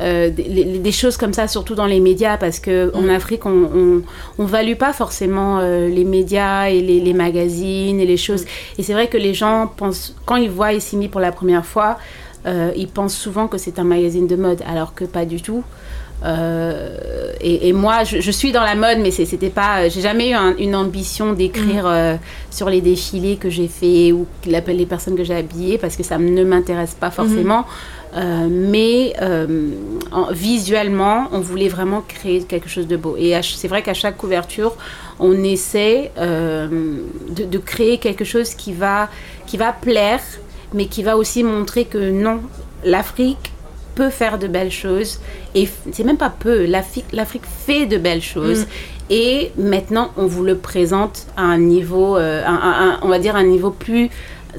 [0.00, 3.10] euh, des, choses comme ça, surtout dans les médias, parce que en Mm.
[3.10, 4.02] Afrique, on, on,
[4.38, 8.42] on value pas forcément euh, les médias et les, les magazines et les choses.
[8.44, 8.78] Mm.
[8.78, 11.98] Et c'est vrai que les gens pensent, quand ils voient Essimi pour la première fois,
[12.46, 15.62] euh, ils pensent souvent que c'est un magazine de mode, alors que pas du tout.
[16.24, 19.88] Euh, et, et moi, je, je suis dans la mode, mais c'était pas.
[19.88, 22.16] J'ai jamais eu un- une ambition d'écrire euh,
[22.50, 26.02] sur les défilés que j'ai fait ou la- les personnes que j'ai habillées parce que
[26.02, 27.64] ça ne m'intéresse pas forcément.
[28.16, 29.14] Euh, mais
[30.10, 33.16] en- visuellement, on voulait vraiment créer quelque chose de beau.
[33.18, 34.74] Et c'est vrai qu'à chaque couverture,
[35.20, 39.08] on essaie de, de créer quelque chose qui va,
[39.46, 40.20] qui va plaire,
[40.74, 42.40] mais qui va aussi montrer que non,
[42.84, 43.52] l'Afrique
[43.98, 45.18] peut faire de belles choses.
[45.56, 48.66] Et c'est même pas peu, l'Afrique l'Afrique fait de belles choses.
[49.10, 53.18] Et maintenant, on vous le présente à un niveau, euh, un- un- un- on va
[53.18, 54.08] dire un niveau plus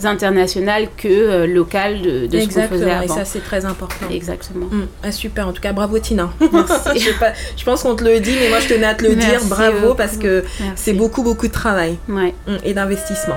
[0.04, 2.88] international que euh, local de, de ce qu'on faisait Exactement.
[3.02, 3.16] Et avant.
[3.16, 4.06] ça, c'est très important.
[4.12, 4.66] Exactement.
[4.72, 6.30] Mm, ah, super, en tout cas, bravo Tina.
[6.54, 7.00] Merci.
[7.00, 9.04] je, sais pas, je pense qu'on te le dit, mais moi je tenais à te
[9.06, 9.96] le dire, bravo, beaucoup.
[9.96, 10.44] parce que
[10.76, 12.34] c'est beaucoup, beaucoup de travail Ouais.
[12.48, 13.36] mm, et d'investissement.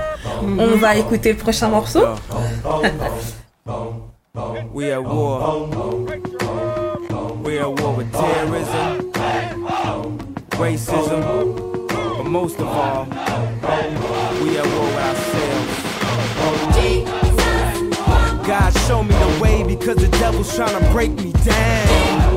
[0.57, 2.01] On va écouter le prochain morceau.
[4.35, 5.67] We at war.
[7.43, 9.11] We at war with terrorism,
[10.53, 13.05] racism, but most of all,
[14.41, 15.73] we at war with ourselves.
[18.47, 22.32] God show me the way because the devil's trying to break me down.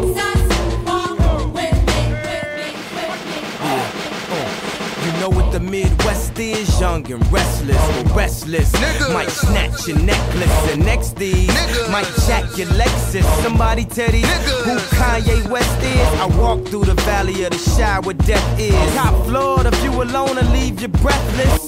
[5.31, 6.81] Know what the Midwest is?
[6.81, 8.73] Young and restless, but restless.
[9.12, 11.49] Might snatch your necklace and next these
[11.91, 13.25] might jack your Lexus.
[13.43, 14.27] Somebody tell these
[14.65, 16.09] who Kanye West is.
[16.21, 18.95] I walk through the valley of the shadow where death is.
[18.95, 21.67] Top floor, the view alone will leave you breathless.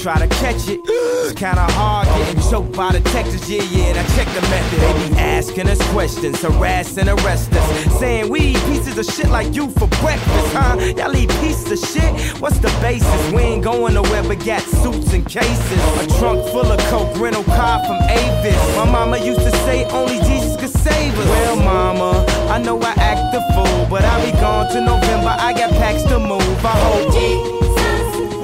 [0.02, 0.80] Try to catch it.
[0.84, 3.48] It's kinda hard getting choked by the Texas.
[3.48, 4.80] Yeah, yeah, now check the method.
[4.80, 7.98] They be asking us questions, harassing, arrest us.
[7.98, 10.76] Saying we eat pieces of shit like you for breakfast, huh?
[10.96, 12.40] Y'all eat pieces of shit?
[12.40, 13.32] What's the basis?
[13.32, 15.80] We ain't going nowhere but got suits and cases.
[16.02, 18.56] A trunk full of coke, rental car from Avis.
[18.76, 21.26] My mama used to say only Jesus could save us.
[21.26, 25.34] Well, mama, I know I act the fool, but I'll be gone to November.
[25.38, 26.42] I got packs to move.
[26.64, 27.14] I hope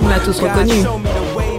[0.03, 0.83] On l'a tous God reconnu.
[0.83, 0.97] to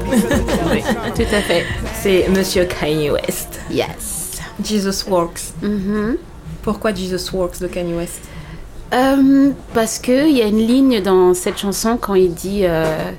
[1.15, 1.65] Tout à fait.
[2.01, 3.59] C'est Monsieur Kanye West.
[3.69, 4.39] Yes.
[4.63, 5.53] Jesus Works.
[5.61, 6.17] Mhm.
[6.63, 8.21] Pourquoi Jesus Works de Kanye West?
[8.93, 13.11] Euh, parce qu'il y a une ligne dans cette chanson quand il dit euh,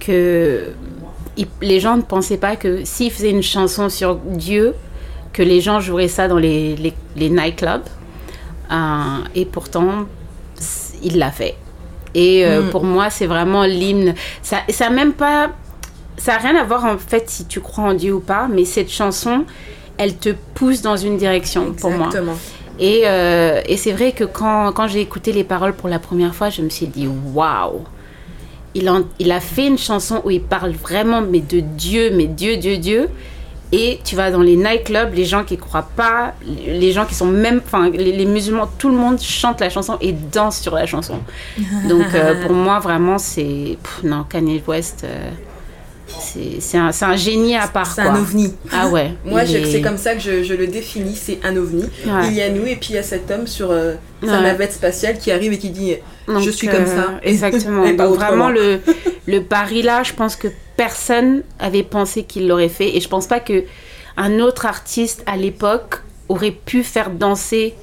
[0.00, 0.66] que
[1.36, 4.74] il- les gens ne pensaient pas que s'il faisait une chanson sur Dieu,
[5.32, 7.82] que les gens joueraient ça dans les, les, les nightclubs.
[8.70, 8.76] Euh,
[9.34, 10.06] et pourtant,
[11.02, 11.56] il l'a fait.
[12.14, 12.70] Et Mm.
[12.70, 14.14] pour moi, c'est vraiment l'hymne.
[14.42, 15.50] Ça ça a même pas.
[16.16, 18.64] Ça n'a rien à voir en fait si tu crois en Dieu ou pas, mais
[18.64, 19.44] cette chanson,
[19.98, 22.08] elle te pousse dans une direction pour moi.
[22.78, 26.34] Et, euh, et c'est vrai que quand, quand j'ai écouté les paroles pour la première
[26.34, 27.84] fois, je me suis dit waouh!
[28.74, 32.26] Il, en- il a fait une chanson où il parle vraiment mais de Dieu, mais
[32.26, 33.08] Dieu, Dieu, Dieu.
[33.72, 36.34] Et tu vas dans les nightclubs, les gens qui croient pas,
[36.66, 39.96] les gens qui sont même, enfin, les, les musulmans, tout le monde chante la chanson
[40.00, 41.18] et danse sur la chanson.
[41.88, 43.76] Donc euh, pour moi, vraiment, c'est.
[44.04, 45.30] Non, Kanye West, euh,
[46.18, 47.92] c'est un, un génie à part.
[47.92, 48.52] C'est un ovni.
[48.72, 49.12] Ah ouais.
[49.24, 51.84] Moi, est- c'est comme ça que je, je le définis, c'est un ovni.
[52.06, 52.26] Ouais.
[52.28, 54.42] Il y a nous et puis il y a cet homme sur euh, sa Ouais.
[54.42, 55.96] navette spatiale qui arrive et qui dit
[56.26, 57.10] Donc, Je suis comme euh, ça.
[57.22, 57.84] Exactement.
[57.84, 58.80] Et pas Donc vraiment, le,
[59.26, 62.96] le pari là, je pense que personne avait pensé qu'il l'aurait fait.
[62.96, 63.64] Et je pense pas que
[64.16, 67.74] un autre artiste à l'époque aurait pu faire danser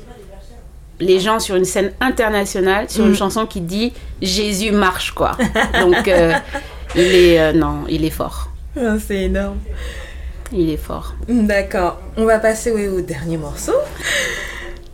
[1.00, 3.10] les gens sur une scène internationale sur Mm.
[3.10, 3.92] une chanson qui dit
[4.22, 5.36] Jésus marche quoi.
[5.82, 6.34] Donc euh,
[6.95, 8.51] il est euh, non, il est fort.
[8.77, 9.59] Ah, C'est énorme.
[10.53, 11.15] Il est fort.
[11.29, 12.01] D'accord.
[12.17, 13.75] On va passer ouais, au dernier morceau.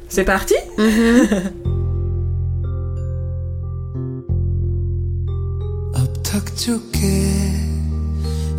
[0.09, 0.55] C'est parti
[6.01, 7.17] अब थक चुके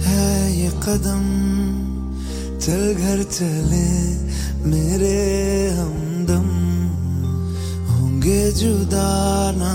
[0.06, 0.28] है
[0.60, 1.24] ये कदम
[2.64, 3.88] चल घर चले
[4.72, 5.16] मेरे
[5.78, 6.48] हमदम
[7.92, 9.10] होंगे जुदा
[9.62, 9.74] ना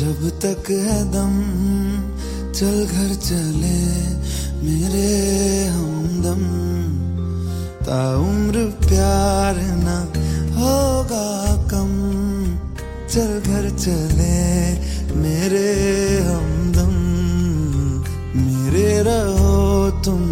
[0.00, 1.34] जब तक है दम
[2.57, 3.79] चल घर चले
[4.65, 5.09] मेरे
[5.67, 6.39] हमदम
[7.85, 9.97] ताउम्र प्यार ना
[10.55, 11.27] होगा
[11.71, 11.91] कम।
[13.13, 14.39] चल घर चले
[15.19, 15.69] मेरे
[16.25, 16.95] हमदम,
[18.41, 20.25] मेरे रहो तुम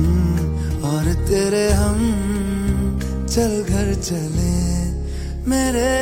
[0.89, 2.01] और तेरे हम।
[3.29, 4.57] चल घर चले
[5.45, 5.93] मेरे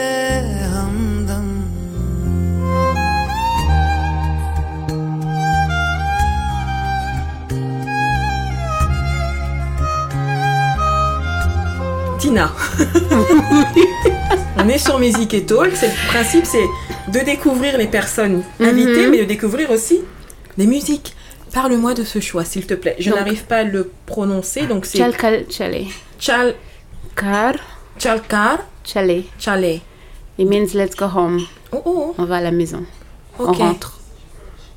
[14.57, 15.71] On est sur Music et Talk.
[15.71, 16.65] Le principe, c'est
[17.11, 19.11] de découvrir les personnes invitées, Mhm.
[19.11, 20.01] mais de découvrir aussi
[20.57, 21.15] les musiques.
[21.53, 22.95] Parle-moi de ce choix, s'il te plaît.
[22.99, 25.85] Je n'arrive pas à le prononcer, donc c'est Chalkal chale.
[26.19, 26.55] Chal
[27.15, 27.53] Car
[27.99, 29.23] Chalkar chale.
[29.39, 29.79] Chale.
[30.39, 31.41] It means let's go home.
[31.71, 32.83] Oh oh, On va à la maison.
[33.39, 33.99] oh, On rentre.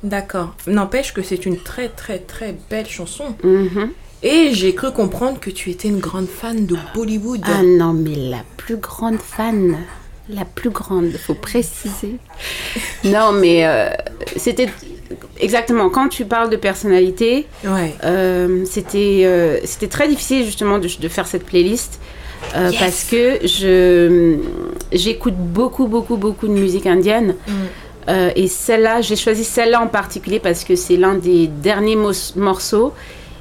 [0.03, 0.53] D'accord.
[0.67, 3.35] N'empêche que c'est une très très très belle chanson.
[3.43, 3.89] Mhm.
[4.23, 7.41] Et j'ai cru comprendre que tu étais une grande fan de Bollywood.
[7.45, 9.77] Ah non, mais la plus grande fan,
[10.29, 12.15] la plus grande, faut préciser.
[13.03, 13.89] Non, mais euh,
[14.35, 14.69] c'était
[15.39, 17.93] exactement quand tu parles de personnalité, Ouais.
[18.03, 21.99] euh, c'était euh, c'était très difficile justement de, de faire cette playlist.
[22.55, 22.75] Yes.
[22.79, 24.37] Parce que je
[24.91, 27.51] j'écoute beaucoup beaucoup beaucoup de musique indienne Mm.
[28.09, 31.97] Euh, et celle-là j'ai choisi celle-là en particulier parce que c'est l'un des derniers
[32.37, 32.93] morceaux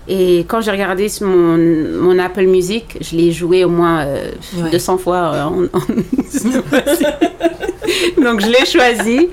[0.08, 1.56] et quand j'ai regardé sur mon,
[2.02, 4.70] mon Apple Music, je l'ai joué au moins euh, Ouais.
[4.70, 5.32] 200 fois.
[5.34, 5.68] euh, en- en-
[8.22, 9.28] Donc je l'ai choisi.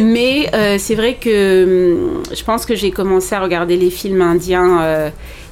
[0.00, 4.20] Mais euh, c'est vrai que hum, je pense que j'ai commencé à regarder les films
[4.22, 5.10] indiens euh,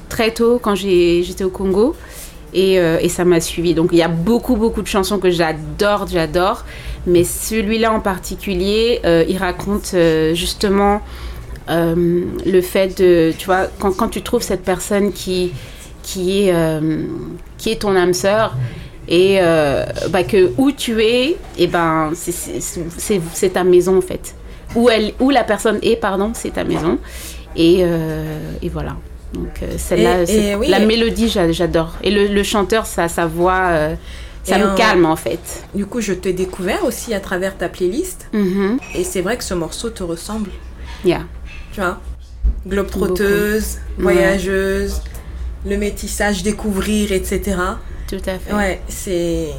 [0.09, 1.95] très tôt quand j'étais au Congo.
[2.55, 3.73] Et, et ça m'a suivi.
[3.73, 6.65] Donc il y a beaucoup, beaucoup de chansons que j'adore, j'adore.
[7.07, 9.95] Mais celui-là en particulier, il raconte
[10.35, 11.01] justement
[11.69, 15.51] euh, le fait de, tu vois, quand, quand tu trouves cette personne qui,
[16.01, 17.03] qui, est, euh,
[17.57, 18.55] qui est ton âme sœur,
[19.07, 24.33] et euh, bah, que où tu es, et ben, c'est- ta maison en fait.
[24.75, 26.97] Où, elle, où la personne est, pardon, c'est ta maison.
[27.55, 27.81] Et,
[28.61, 28.95] et voilà.
[29.33, 30.23] Donc celle-là,
[30.57, 31.93] oui, la et- mélodie, j'a- j'adore.
[32.03, 33.69] Et le, le chanteur, ça, sa voix,
[34.43, 35.63] ça Et me calme en fait.
[35.75, 38.27] Du coup, je t'ai découvert aussi à travers ta playlist.
[38.33, 38.77] Mhm.
[38.95, 40.49] Et c'est vrai que ce morceau te ressemble.
[41.05, 41.21] Yeah.
[41.73, 41.99] Tu vois
[42.67, 45.01] Globe-trotteuse, voyageuse,
[45.65, 47.57] le métissage, découvrir, etc.
[48.07, 48.53] Tout à fait.
[48.53, 49.49] Ouais, c'est.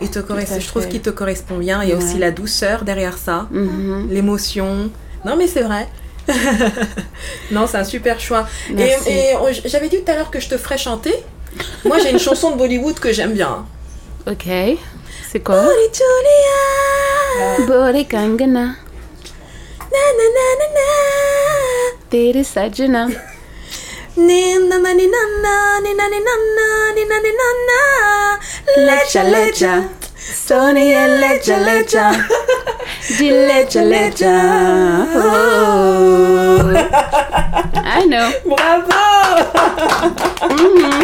[0.00, 1.82] Il te correspond, je trouve qu'il te correspond bien.
[1.82, 2.02] Il y a Ouais.
[2.04, 4.08] aussi la douceur derrière ça, Mhm.
[4.10, 4.90] l'émotion.
[5.24, 5.88] Non, mais c'est vrai.
[7.50, 8.46] non, c'est un super choix.
[8.72, 9.10] Merci.
[9.10, 11.14] et on- j'avais dit tout à l'heure que je te ferais chanter.
[11.84, 13.64] Moi, j'ai une chanson de Bollywood que j'aime bien.
[14.28, 14.46] Ok.
[15.30, 15.64] C'est quoi?
[17.66, 18.74] Bore Kangana,
[22.12, 23.08] Değeri saçına.
[28.78, 29.70] Lecce lecce
[30.34, 32.12] Sony e lecce lecce
[33.18, 34.32] Di lecce lecce
[37.84, 38.30] I know.
[38.44, 39.02] Bravo.
[40.48, 41.02] Mm-hmm.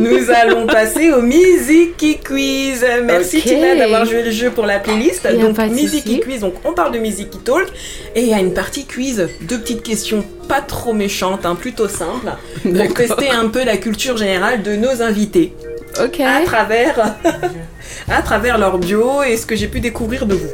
[0.00, 2.84] Nous allons passer au Music Quiz.
[3.04, 3.40] Merci.
[3.42, 5.26] Tina d'avoir joué le jeu pour la playlist.
[5.26, 6.20] Donc souci.
[6.20, 7.68] Quiz, donc on parle de Music Talk
[8.14, 11.88] et il y a une partie quiz, deux petites questions pas trop méchantes, hein, plutôt
[11.88, 15.54] simples, pour tester un peu la culture générale de nos invités
[16.02, 16.20] Ok.
[16.20, 17.16] à travers
[18.08, 20.50] à travers leur bio et ce que j'ai pu découvrir de vous.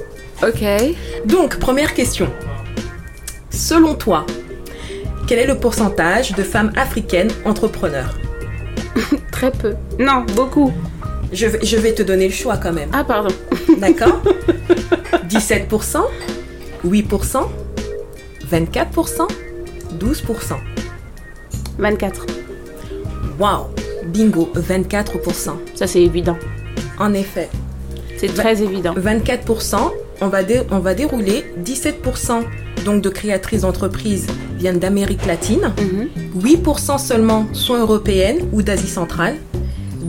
[0.47, 0.63] Ok.
[1.27, 2.29] Donc, première question.
[3.51, 4.27] Selon toi,
[5.27, 8.15] quel est le pourcentage de femmes africaines entrepreneurs?
[9.33, 9.75] Très peu.
[9.99, 10.73] Non, beaucoup.
[11.33, 12.89] Je vais, je vais te donner le choix quand même.
[12.93, 13.35] Ah, pardon.
[13.79, 14.21] D'accord
[15.29, 15.99] 17%,
[16.87, 17.47] 8%,
[18.51, 19.29] 24%,
[19.99, 20.55] 12%.
[21.79, 22.27] 24.
[23.39, 23.67] Waouh
[24.07, 25.51] Bingo, 24%.
[25.75, 26.37] Ça, c'est évident.
[26.99, 27.49] En effet,
[28.19, 28.95] C'est très évident.
[28.95, 29.77] 24%,
[30.21, 32.43] on va, dé- on va dérouler 17%
[32.85, 34.27] donc de créatrices d'entreprises
[34.59, 36.09] viennent d'Amérique latine, Mhm.
[36.37, 39.37] 8% seulement sont européennes ou d'Asie centrale,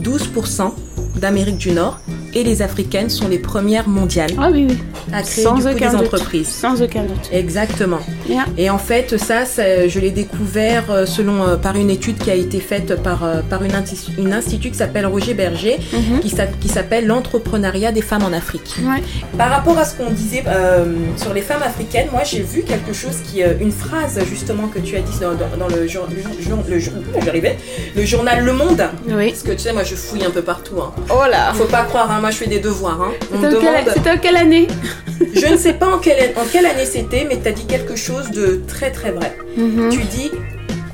[0.00, 0.72] 12%
[1.20, 2.00] d'Amérique du Nord
[2.34, 4.78] et les africaines sont les premières mondiales Ah oui, oui.
[5.12, 5.94] à créer Sans du coup, des doute.
[5.94, 6.48] entreprises.
[6.48, 7.28] Sans aucun doute.
[7.32, 8.00] Exactement.
[8.56, 12.30] Et en fait, ça, ça, je l'ai découvert euh, selon euh, par une étude qui
[12.30, 16.20] a été faite par euh, par une, institut, une institut qui s'appelle Roger Berger, Mhm.
[16.20, 18.76] qui s'a- qui s'appelle l'entrepreneuriat des femmes en Afrique.
[18.82, 19.02] Ouais.
[19.36, 20.84] Par rapport à ce qu'on disait euh,
[21.16, 24.96] sur les femmes africaines, moi j'ai vu quelque chose qui, une phrase justement que tu
[24.96, 27.58] as dit dans, dans- dans le, jour- le, jour- le, jour- ouh, j'arrivais,
[27.96, 28.82] le journal Le Monde.
[29.08, 29.28] Oui.
[29.30, 30.76] Parce que tu sais, moi je fouille un peu partout.
[30.80, 30.92] Hein.
[31.10, 33.02] Oh là Faut pas croire, hein, moi je fais des devoirs.
[33.02, 33.12] Hein.
[33.20, 33.94] C'était en, quelle- demande.
[33.94, 34.66] c'était en quelle année?
[35.34, 37.96] Je ne sais pas en quelle, en quelle année c'était, mais tu as dit quelque
[37.96, 39.36] chose de très très vrai.
[39.56, 39.88] Mhm.
[39.90, 40.30] Tu dis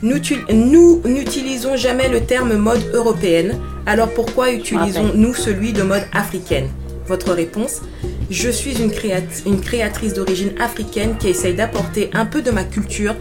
[0.02, 6.68] nous, n'utilisons jamais le terme mode européenne, alors pourquoi utilisons-nous celui de mode africaine?
[7.08, 7.82] Votre réponse
[8.30, 12.62] Je suis une, créat- une créatrice d'origine africaine qui essaye d'apporter un peu de ma
[12.64, 13.14] culture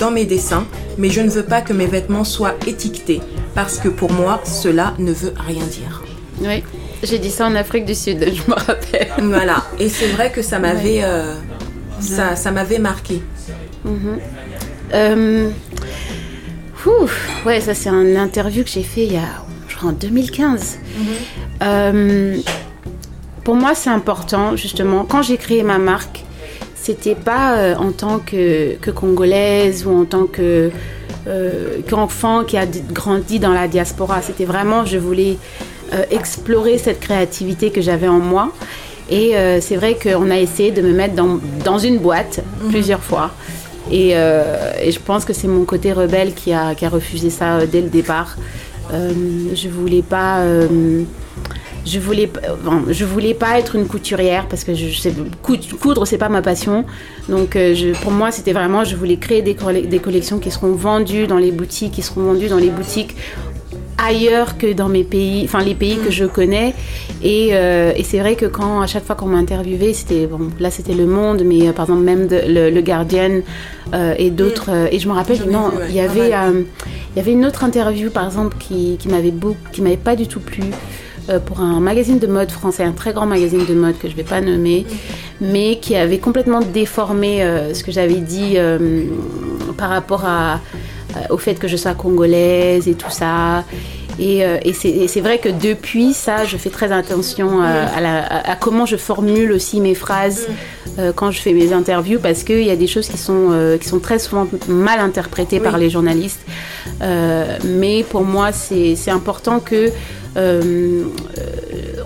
[0.00, 0.64] dans mes dessins,
[0.96, 3.20] mais je ne veux pas que mes vêtements soient étiquetés,
[3.54, 6.02] parce que pour moi, cela ne veut rien dire.
[6.40, 6.62] Oui.
[7.02, 9.08] J'ai dit ça en Afrique du Sud, je me rappelle.
[9.22, 11.34] Voilà, et c'est vrai que ça m'avait, euh,
[12.00, 13.20] ça, ça m'avait marqué.
[14.94, 15.50] Euh,
[16.86, 19.94] ouf, ouais, ça c'est un interview que j'ai fait il y a, je crois, en
[19.94, 20.78] 2015.
[21.62, 22.38] Euh,
[23.42, 26.24] pour moi, c'est important, justement, quand j'ai créé ma marque,
[26.76, 30.70] c'était pas euh, en tant que, que congolaise ou en tant que
[31.26, 34.22] euh, qu'enfant qui a grandi dans la diaspora.
[34.22, 35.64] C'était vraiment, je voulais euh,
[36.10, 38.52] explorer cette créativité que j'avais en moi.
[39.10, 43.02] Et euh, c'est vrai qu'on a essayé de me mettre dans, dans une boîte plusieurs
[43.02, 43.30] fois.
[43.90, 47.28] Et, euh, et je pense que c'est mon côté rebelle qui a, qui a refusé
[47.30, 48.36] ça euh, dès le départ.
[48.92, 49.10] Euh,
[49.54, 50.38] je voulais pas.
[50.40, 51.02] euh,
[51.84, 52.30] je voulais,
[52.64, 56.16] bon, je voulais pas être une couturière parce que je, je sais, cou- coudre c'est
[56.16, 56.84] pas ma passion.
[57.28, 60.72] Donc euh, je, pour moi c'était vraiment je voulais créer des, des collections qui seront
[60.72, 63.16] vendues dans les boutiques, qui seront vendues dans les boutiques
[64.02, 66.74] ailleurs que dans mes pays, enfin les pays que je connais.
[67.22, 70.50] Et, euh, et c'est vrai que quand à chaque fois qu'on m'a interviewé, c'était bon,
[70.58, 73.40] là c'était Le Monde, mais euh, par exemple même de- le, le Guardian
[73.94, 74.70] euh, et d'autres.
[74.90, 78.10] et je me rappelle, non, ouais, il y avait, il y avait une autre interview
[78.10, 80.64] par exemple qui, qui m'avait beaucoup, qui m'avait pas du tout plu.
[81.46, 84.24] pour un magazine de mode français, un très grand magazine de mode que je vais
[84.24, 84.84] pas nommer,
[85.40, 88.56] mais qui avait complètement déformé ce que j'avais dit
[89.76, 90.60] par rapport à,
[91.30, 93.64] au fait que je sois congolaise et tout ça.
[94.18, 94.74] Et, euh, et
[95.08, 98.84] c'est vrai que depuis ça, je fais très attention euh, à, la- à- à comment
[98.84, 100.48] je formule aussi mes phrases
[100.98, 103.78] euh, quand je fais mes interviews, parce qu'il y a des choses qui sont, euh,
[103.78, 106.40] qui sont très souvent mal interprétées par les journalistes.
[107.00, 109.90] Euh, mais pour moi, c'est important que euh,
[110.36, 111.04] euh,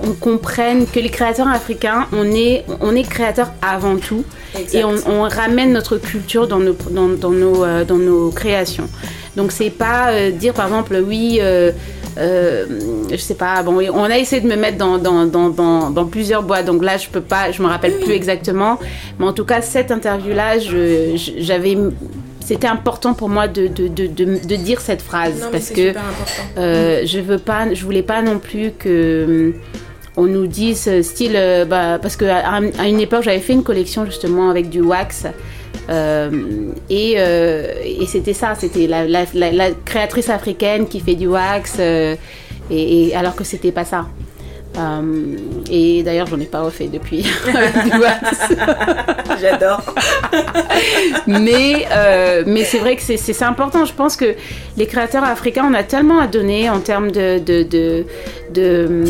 [0.02, 4.24] on comprenne que les créateurs africains, on est, on est créateurs avant tout.
[4.72, 8.88] Et on, on ramène notre culture dans nos, dans, dans nos, euh, dans nos créations.
[9.36, 11.70] Donc c'est pas euh, dire par exemple oui, euh,
[12.18, 12.64] euh,
[13.10, 16.82] je sais pas, bon, on a essayé de me mettre dans, dans, plusieurs boîtes, donc
[16.82, 18.78] là je peux pas, je me rappelle plus exactement,
[19.18, 20.58] mais en tout cas cette interview-là,
[21.38, 21.76] j'avais,
[22.40, 25.42] c'était important pour moi de, de, de, de, dire cette phrase.
[25.42, 25.92] Non, parce que
[26.56, 29.52] euh, je veux pas, je voulais pas non plus que
[30.16, 33.62] on nous dise euh, style, euh, bah, parce que à, une époque j'avais fait une
[33.64, 35.26] collection justement avec du wax.
[35.88, 36.30] euh,
[36.90, 41.26] et euh, et c'était ça, c'était la, la, la- la créatrice africaine qui fait du
[41.28, 42.16] wax, euh,
[42.70, 44.06] et, et- alors que c'était pas ça.
[45.70, 47.22] Et d'ailleurs, j'en ai pas refait depuis.
[47.84, 48.52] du wax.
[49.40, 49.82] J'adore.
[51.26, 51.86] mais
[52.46, 53.84] mais, c'est vrai que c'est- important.
[53.86, 54.34] Je pense que
[54.76, 58.04] les créateurs africains, on a tellement à donner en termes de, de, de,
[58.56, 59.02] de,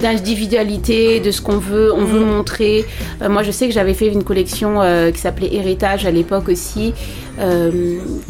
[0.00, 2.84] d'individualité, de ce qu'on veut, on veut montrer.
[3.22, 6.48] Euh, moi, je sais que j'avais fait une collection euh, qui s'appelait Héritage à l'époque
[6.48, 6.92] aussi,
[7.40, 7.70] euh,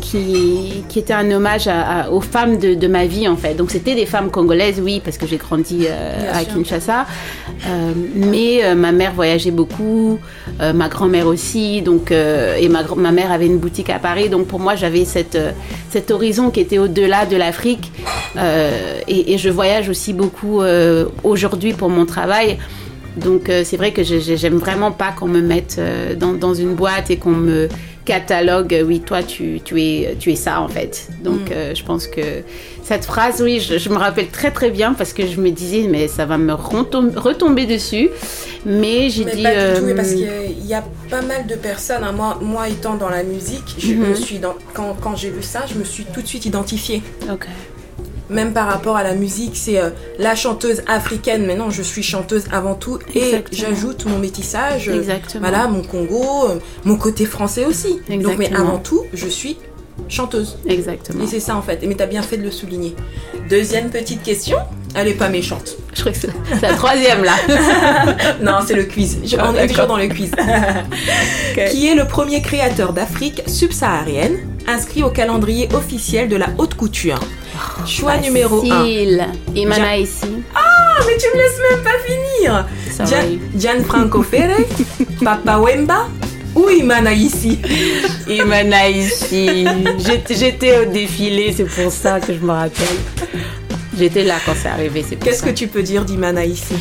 [0.01, 3.55] qui, qui était un hommage à- à- aux femmes de, de ma vie en fait.
[3.55, 6.45] Donc c'était des femmes congolaises, oui, parce que j'ai grandi à.
[6.45, 7.07] Kinshasa.
[8.17, 10.19] Mais ma mère voyageait beaucoup,
[10.61, 14.59] ma grand-mère aussi, donc et ma, ma mère avait une boutique à Paris, donc pour
[14.61, 15.39] moi j'avais cette,
[15.91, 17.93] cet horizon qui était au-delà de l'Afrique.
[19.09, 22.59] Et, et je voyage aussi beaucoup euh, aujourd'hui pour mon travail.
[23.17, 26.75] Donc euh, c'est vrai que j'aime vraiment pas qu'on me mette euh, dans, dans une
[26.75, 27.69] boîte et qu'on me
[28.05, 31.07] catalogue, oui, toi, tu, tu, es, tu es ça, en fait.
[31.23, 31.53] Donc, Mm.
[31.53, 32.21] euh, je pense que
[32.83, 35.87] cette phrase, oui, je, je me rappelle très, très bien parce que je me disais,
[35.89, 38.09] mais ça va me retom- retomber dessus.
[38.67, 39.43] Mais j'ai dit...
[39.45, 42.03] pas du tout, parce qu'il y a pas mal de personnes.
[42.03, 42.11] hein.
[42.11, 44.09] Moi, moi, étant dans la musique, je Mhm.
[44.09, 47.03] me suis dans, quand, quand j'ai vu ça, je me suis tout de suite identifiée.
[47.33, 47.47] Ok.
[48.33, 52.03] Même par rapport à la musique, c'est euh, la chanteuse africaine, mais non, je suis
[52.03, 52.99] chanteuse avant tout.
[53.15, 55.03] Et j'ajoute mon métissage, euh,
[55.41, 58.01] voilà, mon Congo, euh, mon côté français aussi.
[58.23, 59.59] Donc, mais avant tout, je suis
[60.09, 60.57] chanteuse.
[60.67, 61.23] Exactement.
[61.23, 61.81] Et c'est ça en fait.
[61.87, 62.95] Mais t'as bien fait de le souligner.
[63.51, 64.57] Deuxième petite question.
[64.95, 65.77] Elle est pas méchante.
[65.95, 66.29] Je crois que c'est
[66.61, 67.33] la troisième, là.
[68.43, 69.19] Non, c'est le quiz.
[69.25, 70.31] Je- on est toujours dans le quiz.
[71.71, 77.21] Qui est le premier créateur d'Afrique subsaharienne inscrit au calendrier officiel de la haute couture?
[77.87, 78.69] Choix numéro 1.
[78.69, 79.27] Facile.
[79.55, 80.27] Imana Ja- ici.
[80.55, 82.67] Ah, mais tu me laisses même pas finir.
[82.97, 83.11] Sorry.
[83.11, 84.57] Gian- Gianfranco Ferre,
[85.25, 86.09] Papa Wemba
[86.55, 87.59] ou Imana ici?
[88.29, 89.65] Imana ici.
[90.31, 92.99] J'étais- au défilé, c'est pour ça que je me rappelle.
[93.99, 96.75] J'étais là quand c'est arrivé, c'est Qu'est-ce que tu peux dire d'Imana ici?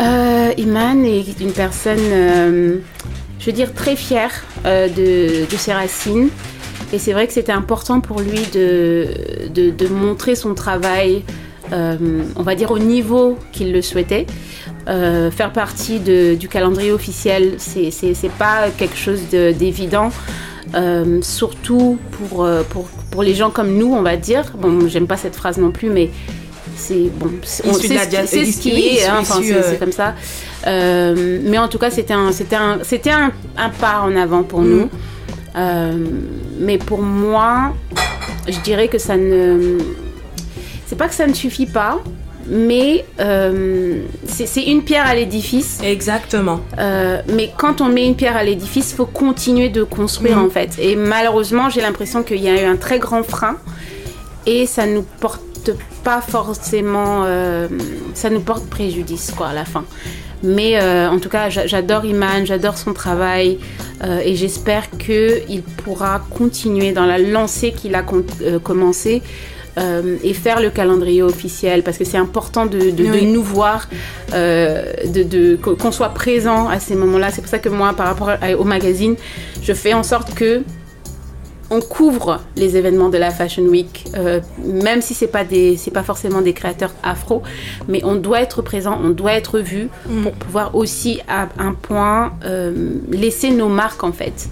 [0.00, 2.76] Euh, Iman est une personne, euh,
[3.38, 4.30] je veux dire, très fière
[4.66, 6.28] euh, de, de ses racines.
[6.92, 9.06] Et c'est vrai que c'était important pour lui de,
[9.54, 11.22] de, de montrer son travail,
[11.72, 11.96] euh,
[12.36, 14.26] on va dire, au niveau qu'il le souhaitait.
[14.88, 17.92] Euh, faire partie de- du calendrier officiel, c'est
[18.38, 20.10] pas quelque chose de- d'évident.
[20.74, 24.52] Euh, surtout pour, pour, pour les gens comme nous, on va dire.
[24.58, 26.10] Bon, j'aime pas cette phrase non plus, mais
[26.76, 30.14] c'est bon, c'est ce qui- est, hein, c'est euh, comme ça.
[30.66, 34.42] Euh, mais en tout cas, c'était un, c'était un, c'était un, un pas en avant
[34.42, 34.68] pour Mm.
[34.70, 34.88] nous.
[35.56, 35.96] Euh,
[36.58, 37.74] mais pour moi,
[38.48, 39.78] je dirais que ça ne,
[40.86, 41.98] c'est pas que ça ne suffit pas,
[42.46, 45.78] mais euh, c'est une pierre à l'édifice.
[45.84, 46.60] Exactement.
[46.78, 50.46] Euh, mais quand on met une pierre à l'édifice, il faut continuer de construire Mhm.
[50.46, 50.70] en fait.
[50.80, 53.56] Et malheureusement, j'ai l'impression qu'il y a eu un très grand frein
[54.46, 55.72] et ça nous porte
[56.02, 57.68] pas forcément, euh,
[58.14, 59.84] ça nous porte préjudice quoi à la fin.
[60.42, 63.58] Mais euh, en tout cas, j'a- j'adore Iman, j'adore son travail
[64.04, 68.04] euh, et j'espère que il pourra continuer dans la lancée qu'il a
[68.42, 69.22] euh, commencé.
[69.78, 73.88] euh, et faire le calendrier officiel parce que c'est important de, de- nous voir,
[74.32, 77.30] de, qu'on soit présent à ces moments-là.
[77.30, 79.14] C'est pour ça que moi, par rapport au magazine,
[79.62, 80.62] je fais en sorte que
[81.70, 85.92] on couvre les événements de la Fashion Week, euh, même si c'est pas des, c'est
[85.92, 87.42] pas forcément des créateurs afro,
[87.88, 89.88] mais on doit être présent, on doit être vu
[90.22, 94.48] pour pouvoir aussi à un point euh, laisser nos marques en fait.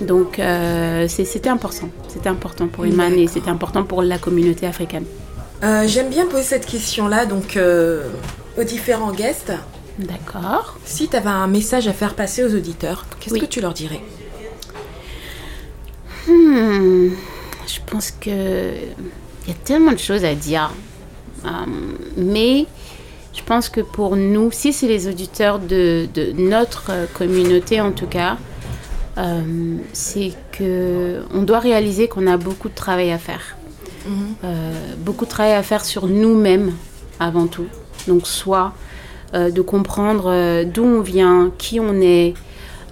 [0.00, 5.04] Donc euh, c'était important, c'était important pour Iman et c'était important pour la communauté africaine.
[5.86, 7.56] J'aime bien poser cette question-là donc
[8.58, 9.52] aux différents guests.
[9.98, 10.78] D'accord.
[10.84, 13.40] Si tu avais un message à faire passer aux auditeurs, qu'est-ce Oui.
[13.40, 14.00] que tu leur dirais?
[16.52, 17.08] Hmm,
[17.66, 18.74] je pense que
[19.44, 20.70] il y a tellement de choses à dire.
[21.46, 21.48] Euh,
[22.16, 22.66] mais
[23.32, 27.92] je pense que pour nous, si c'est les auditeurs de, de notre euh, communauté en
[27.92, 28.36] tout cas,
[29.16, 29.40] euh,
[29.94, 33.56] c'est que on doit réaliser qu'on a beaucoup de travail à faire.
[34.44, 36.72] Euh, beaucoup de travail à faire sur nous-mêmes
[37.18, 37.66] avant tout.
[38.08, 38.74] Donc soit
[39.32, 42.34] euh, de comprendre d'où on vient, qui on est,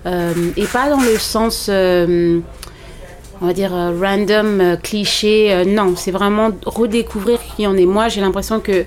[0.07, 1.71] euh, et pas dans le sens
[3.41, 5.53] on va dire euh, random, euh, cliché.
[5.53, 7.87] euh, non, c'est vraiment redécouvrir qui on est.
[7.87, 8.85] Moi, j'ai l'impression que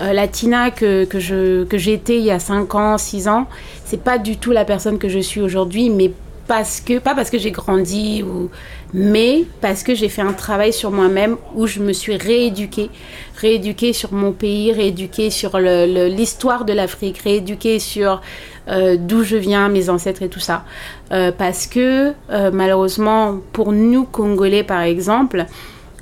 [0.00, 3.46] la Tina que, que je que j'étais il y a 5 ans, 6 ans,
[3.84, 6.10] c'est pas du tout la personne que je suis aujourd'hui, mais
[6.48, 8.48] parce que pas parce que j'ai grandi ou
[8.94, 12.90] mais parce que j'ai fait un travail sur moi-même où je me suis rééduquée,
[13.36, 18.22] rééduquée sur mon pays, rééduquée sur l'histoire de l'Afrique, rééduquée sur
[18.68, 20.64] euh, d'où je viens, mes ancêtres et tout ça.
[21.12, 25.46] Euh, parce que euh, malheureusement, pour nous Congolais par exemple,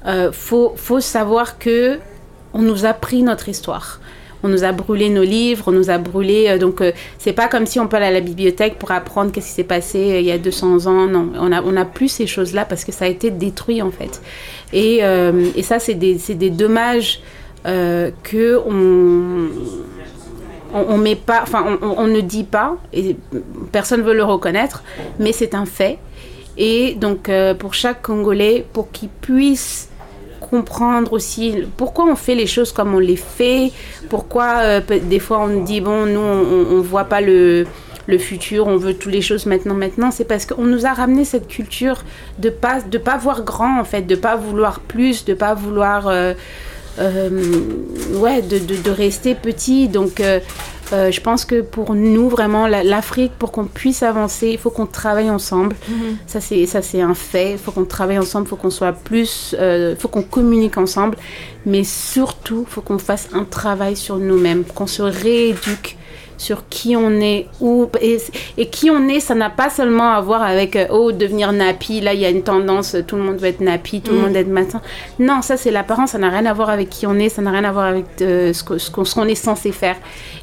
[0.06, 1.98] euh, faut, faut savoir que
[2.52, 4.00] on nous a pris notre histoire.
[4.42, 6.58] On nous a brûlé nos livres, on nous a brûlé.
[6.58, 9.48] donc, euh, c'est pas comme si on peut aller à la bibliothèque pour apprendre qu'est-ce
[9.48, 11.06] qui s'est passé il y a 200 ans.
[11.06, 13.90] Non, on a, on a plus ces choses-là parce que ça a été détruit en
[13.90, 14.22] fait.
[14.72, 15.00] Et,
[15.56, 17.20] et ça, c'est des, des dommages
[17.64, 19.48] que on,
[20.72, 23.16] on, met pas, enfin, on, ne dit pas et
[23.72, 24.82] personne veut le reconnaître,
[25.18, 25.98] mais c'est un fait.
[26.56, 29.88] Et donc, euh, pour chaque Congolais, pour qu'il puisse
[30.40, 33.72] comprendre aussi pourquoi on fait les choses comme on les fait,
[34.08, 37.66] pourquoi euh, des fois on dit bon nous on, on voit pas le,
[38.10, 41.24] le futur, on veut toutes les choses maintenant maintenant, c'est parce qu'on nous a ramené
[41.24, 42.02] cette culture
[42.38, 46.08] de pas de pas voir grand en fait, de pas vouloir plus, de pas vouloir
[46.08, 46.34] euh,
[48.14, 50.40] ouais de, de, de rester petit donc euh,
[50.92, 54.70] Euh, je pense que pour nous, vraiment, la- l'Afrique, pour qu'on puisse avancer, il faut
[54.72, 55.76] qu'on travaille ensemble.
[56.26, 57.52] Ça, c'est ça, c'est un fait.
[57.52, 61.16] Il faut qu'on travaille ensemble, il faut qu'on soit plus, il faut qu'on communique ensemble.
[61.64, 65.96] Mais surtout, il faut qu'on fasse un travail sur nous-mêmes, qu'on se rééduque
[66.40, 68.16] sur qui on est, où, et,
[68.56, 72.00] et qui on est, ça n'a pas seulement à voir avec, euh, oh, devenir nappy,
[72.00, 74.30] là, il y a une tendance, tout le monde veut être nappy, tout le monde
[74.32, 74.80] veut être matin.
[75.18, 77.50] Non, ça, c'est l'apparence, ça n'a rien à voir avec qui on est, ça n'a
[77.50, 79.96] rien à voir avec euh, ce qu'on ce est censé faire.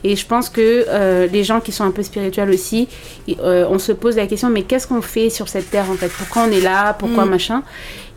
[0.03, 2.87] Et je pense que euh, les gens qui sont un peu spirituels aussi,
[3.41, 6.11] euh, on se pose la question, mais qu'est-ce qu'on fait sur cette terre, en fait?
[6.15, 6.93] Pourquoi on est là?
[6.93, 7.63] Pourquoi machin?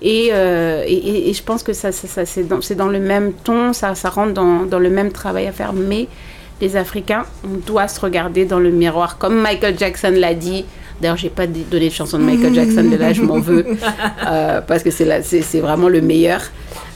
[0.03, 3.33] Et, euh, et, et- et je pense que ça, ça, ça, c'est dans, le même
[3.33, 5.73] ton, ça, ça rentre dans, dans le même travail à faire.
[5.73, 6.09] Mais
[6.61, 10.65] les Africains, on doit se regarder dans le miroir, comme Michael Jackson l'a dit.
[11.01, 13.65] D'ailleurs, j'ai pas donné de chanson de Michael Jackson, de là, je m'en veux,
[14.27, 16.43] euh, parce que c'est vraiment le meilleur.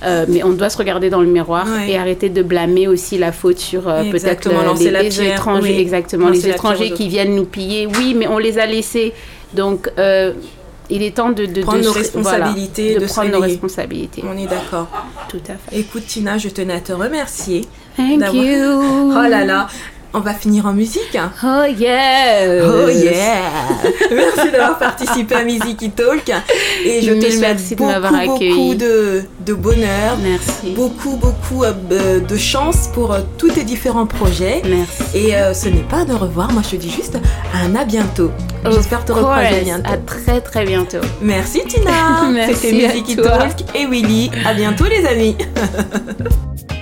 [0.03, 1.93] Euh, mais on doit se regarder dans le miroir Ouais.
[1.93, 5.71] et arrêter de blâmer aussi la faute sur euh, peut-être les, la les pierre, étrangers,
[5.73, 5.81] oui.
[5.81, 7.87] exactement, Lancer les étrangers qui viennent nous piller.
[7.87, 9.15] Oui, mais on les a laissés.
[9.55, 9.89] Donc,
[10.91, 14.23] il est temps de, de Prendre de nos responsabilités, voilà, de prendre nos responsabilités.
[14.29, 14.89] On est d'accord.
[15.31, 15.79] Tout à fait.
[15.81, 17.63] Écoute Tina, je tenais à te remercier.
[17.97, 19.13] Thank you.
[19.17, 19.69] Oh là là,
[20.13, 21.17] on va finir en musique.
[21.45, 22.63] Oh yeah.
[22.65, 23.43] Oh yeah
[24.13, 26.31] Merci d'avoir participé à Music Talk.
[26.85, 30.73] Et je te souhaite merci de beaucoup, beaucoup de, de bonheur, Merci.
[30.75, 34.63] beaucoup, beaucoup euh, de chance pour euh, tous tes différents projets.
[34.69, 35.03] Merci.
[35.29, 37.19] Et euh, ce n'est pas au revoir, moi je te dis juste
[37.55, 38.31] un à bientôt.
[38.71, 39.65] J'espère te recroiser course.
[39.65, 39.93] bientôt.
[39.93, 40.99] À très très bientôt.
[41.23, 43.21] Merci Tina Merci C'était Music.
[43.23, 44.31] Talk et Willy.
[44.47, 45.37] À bientôt les amis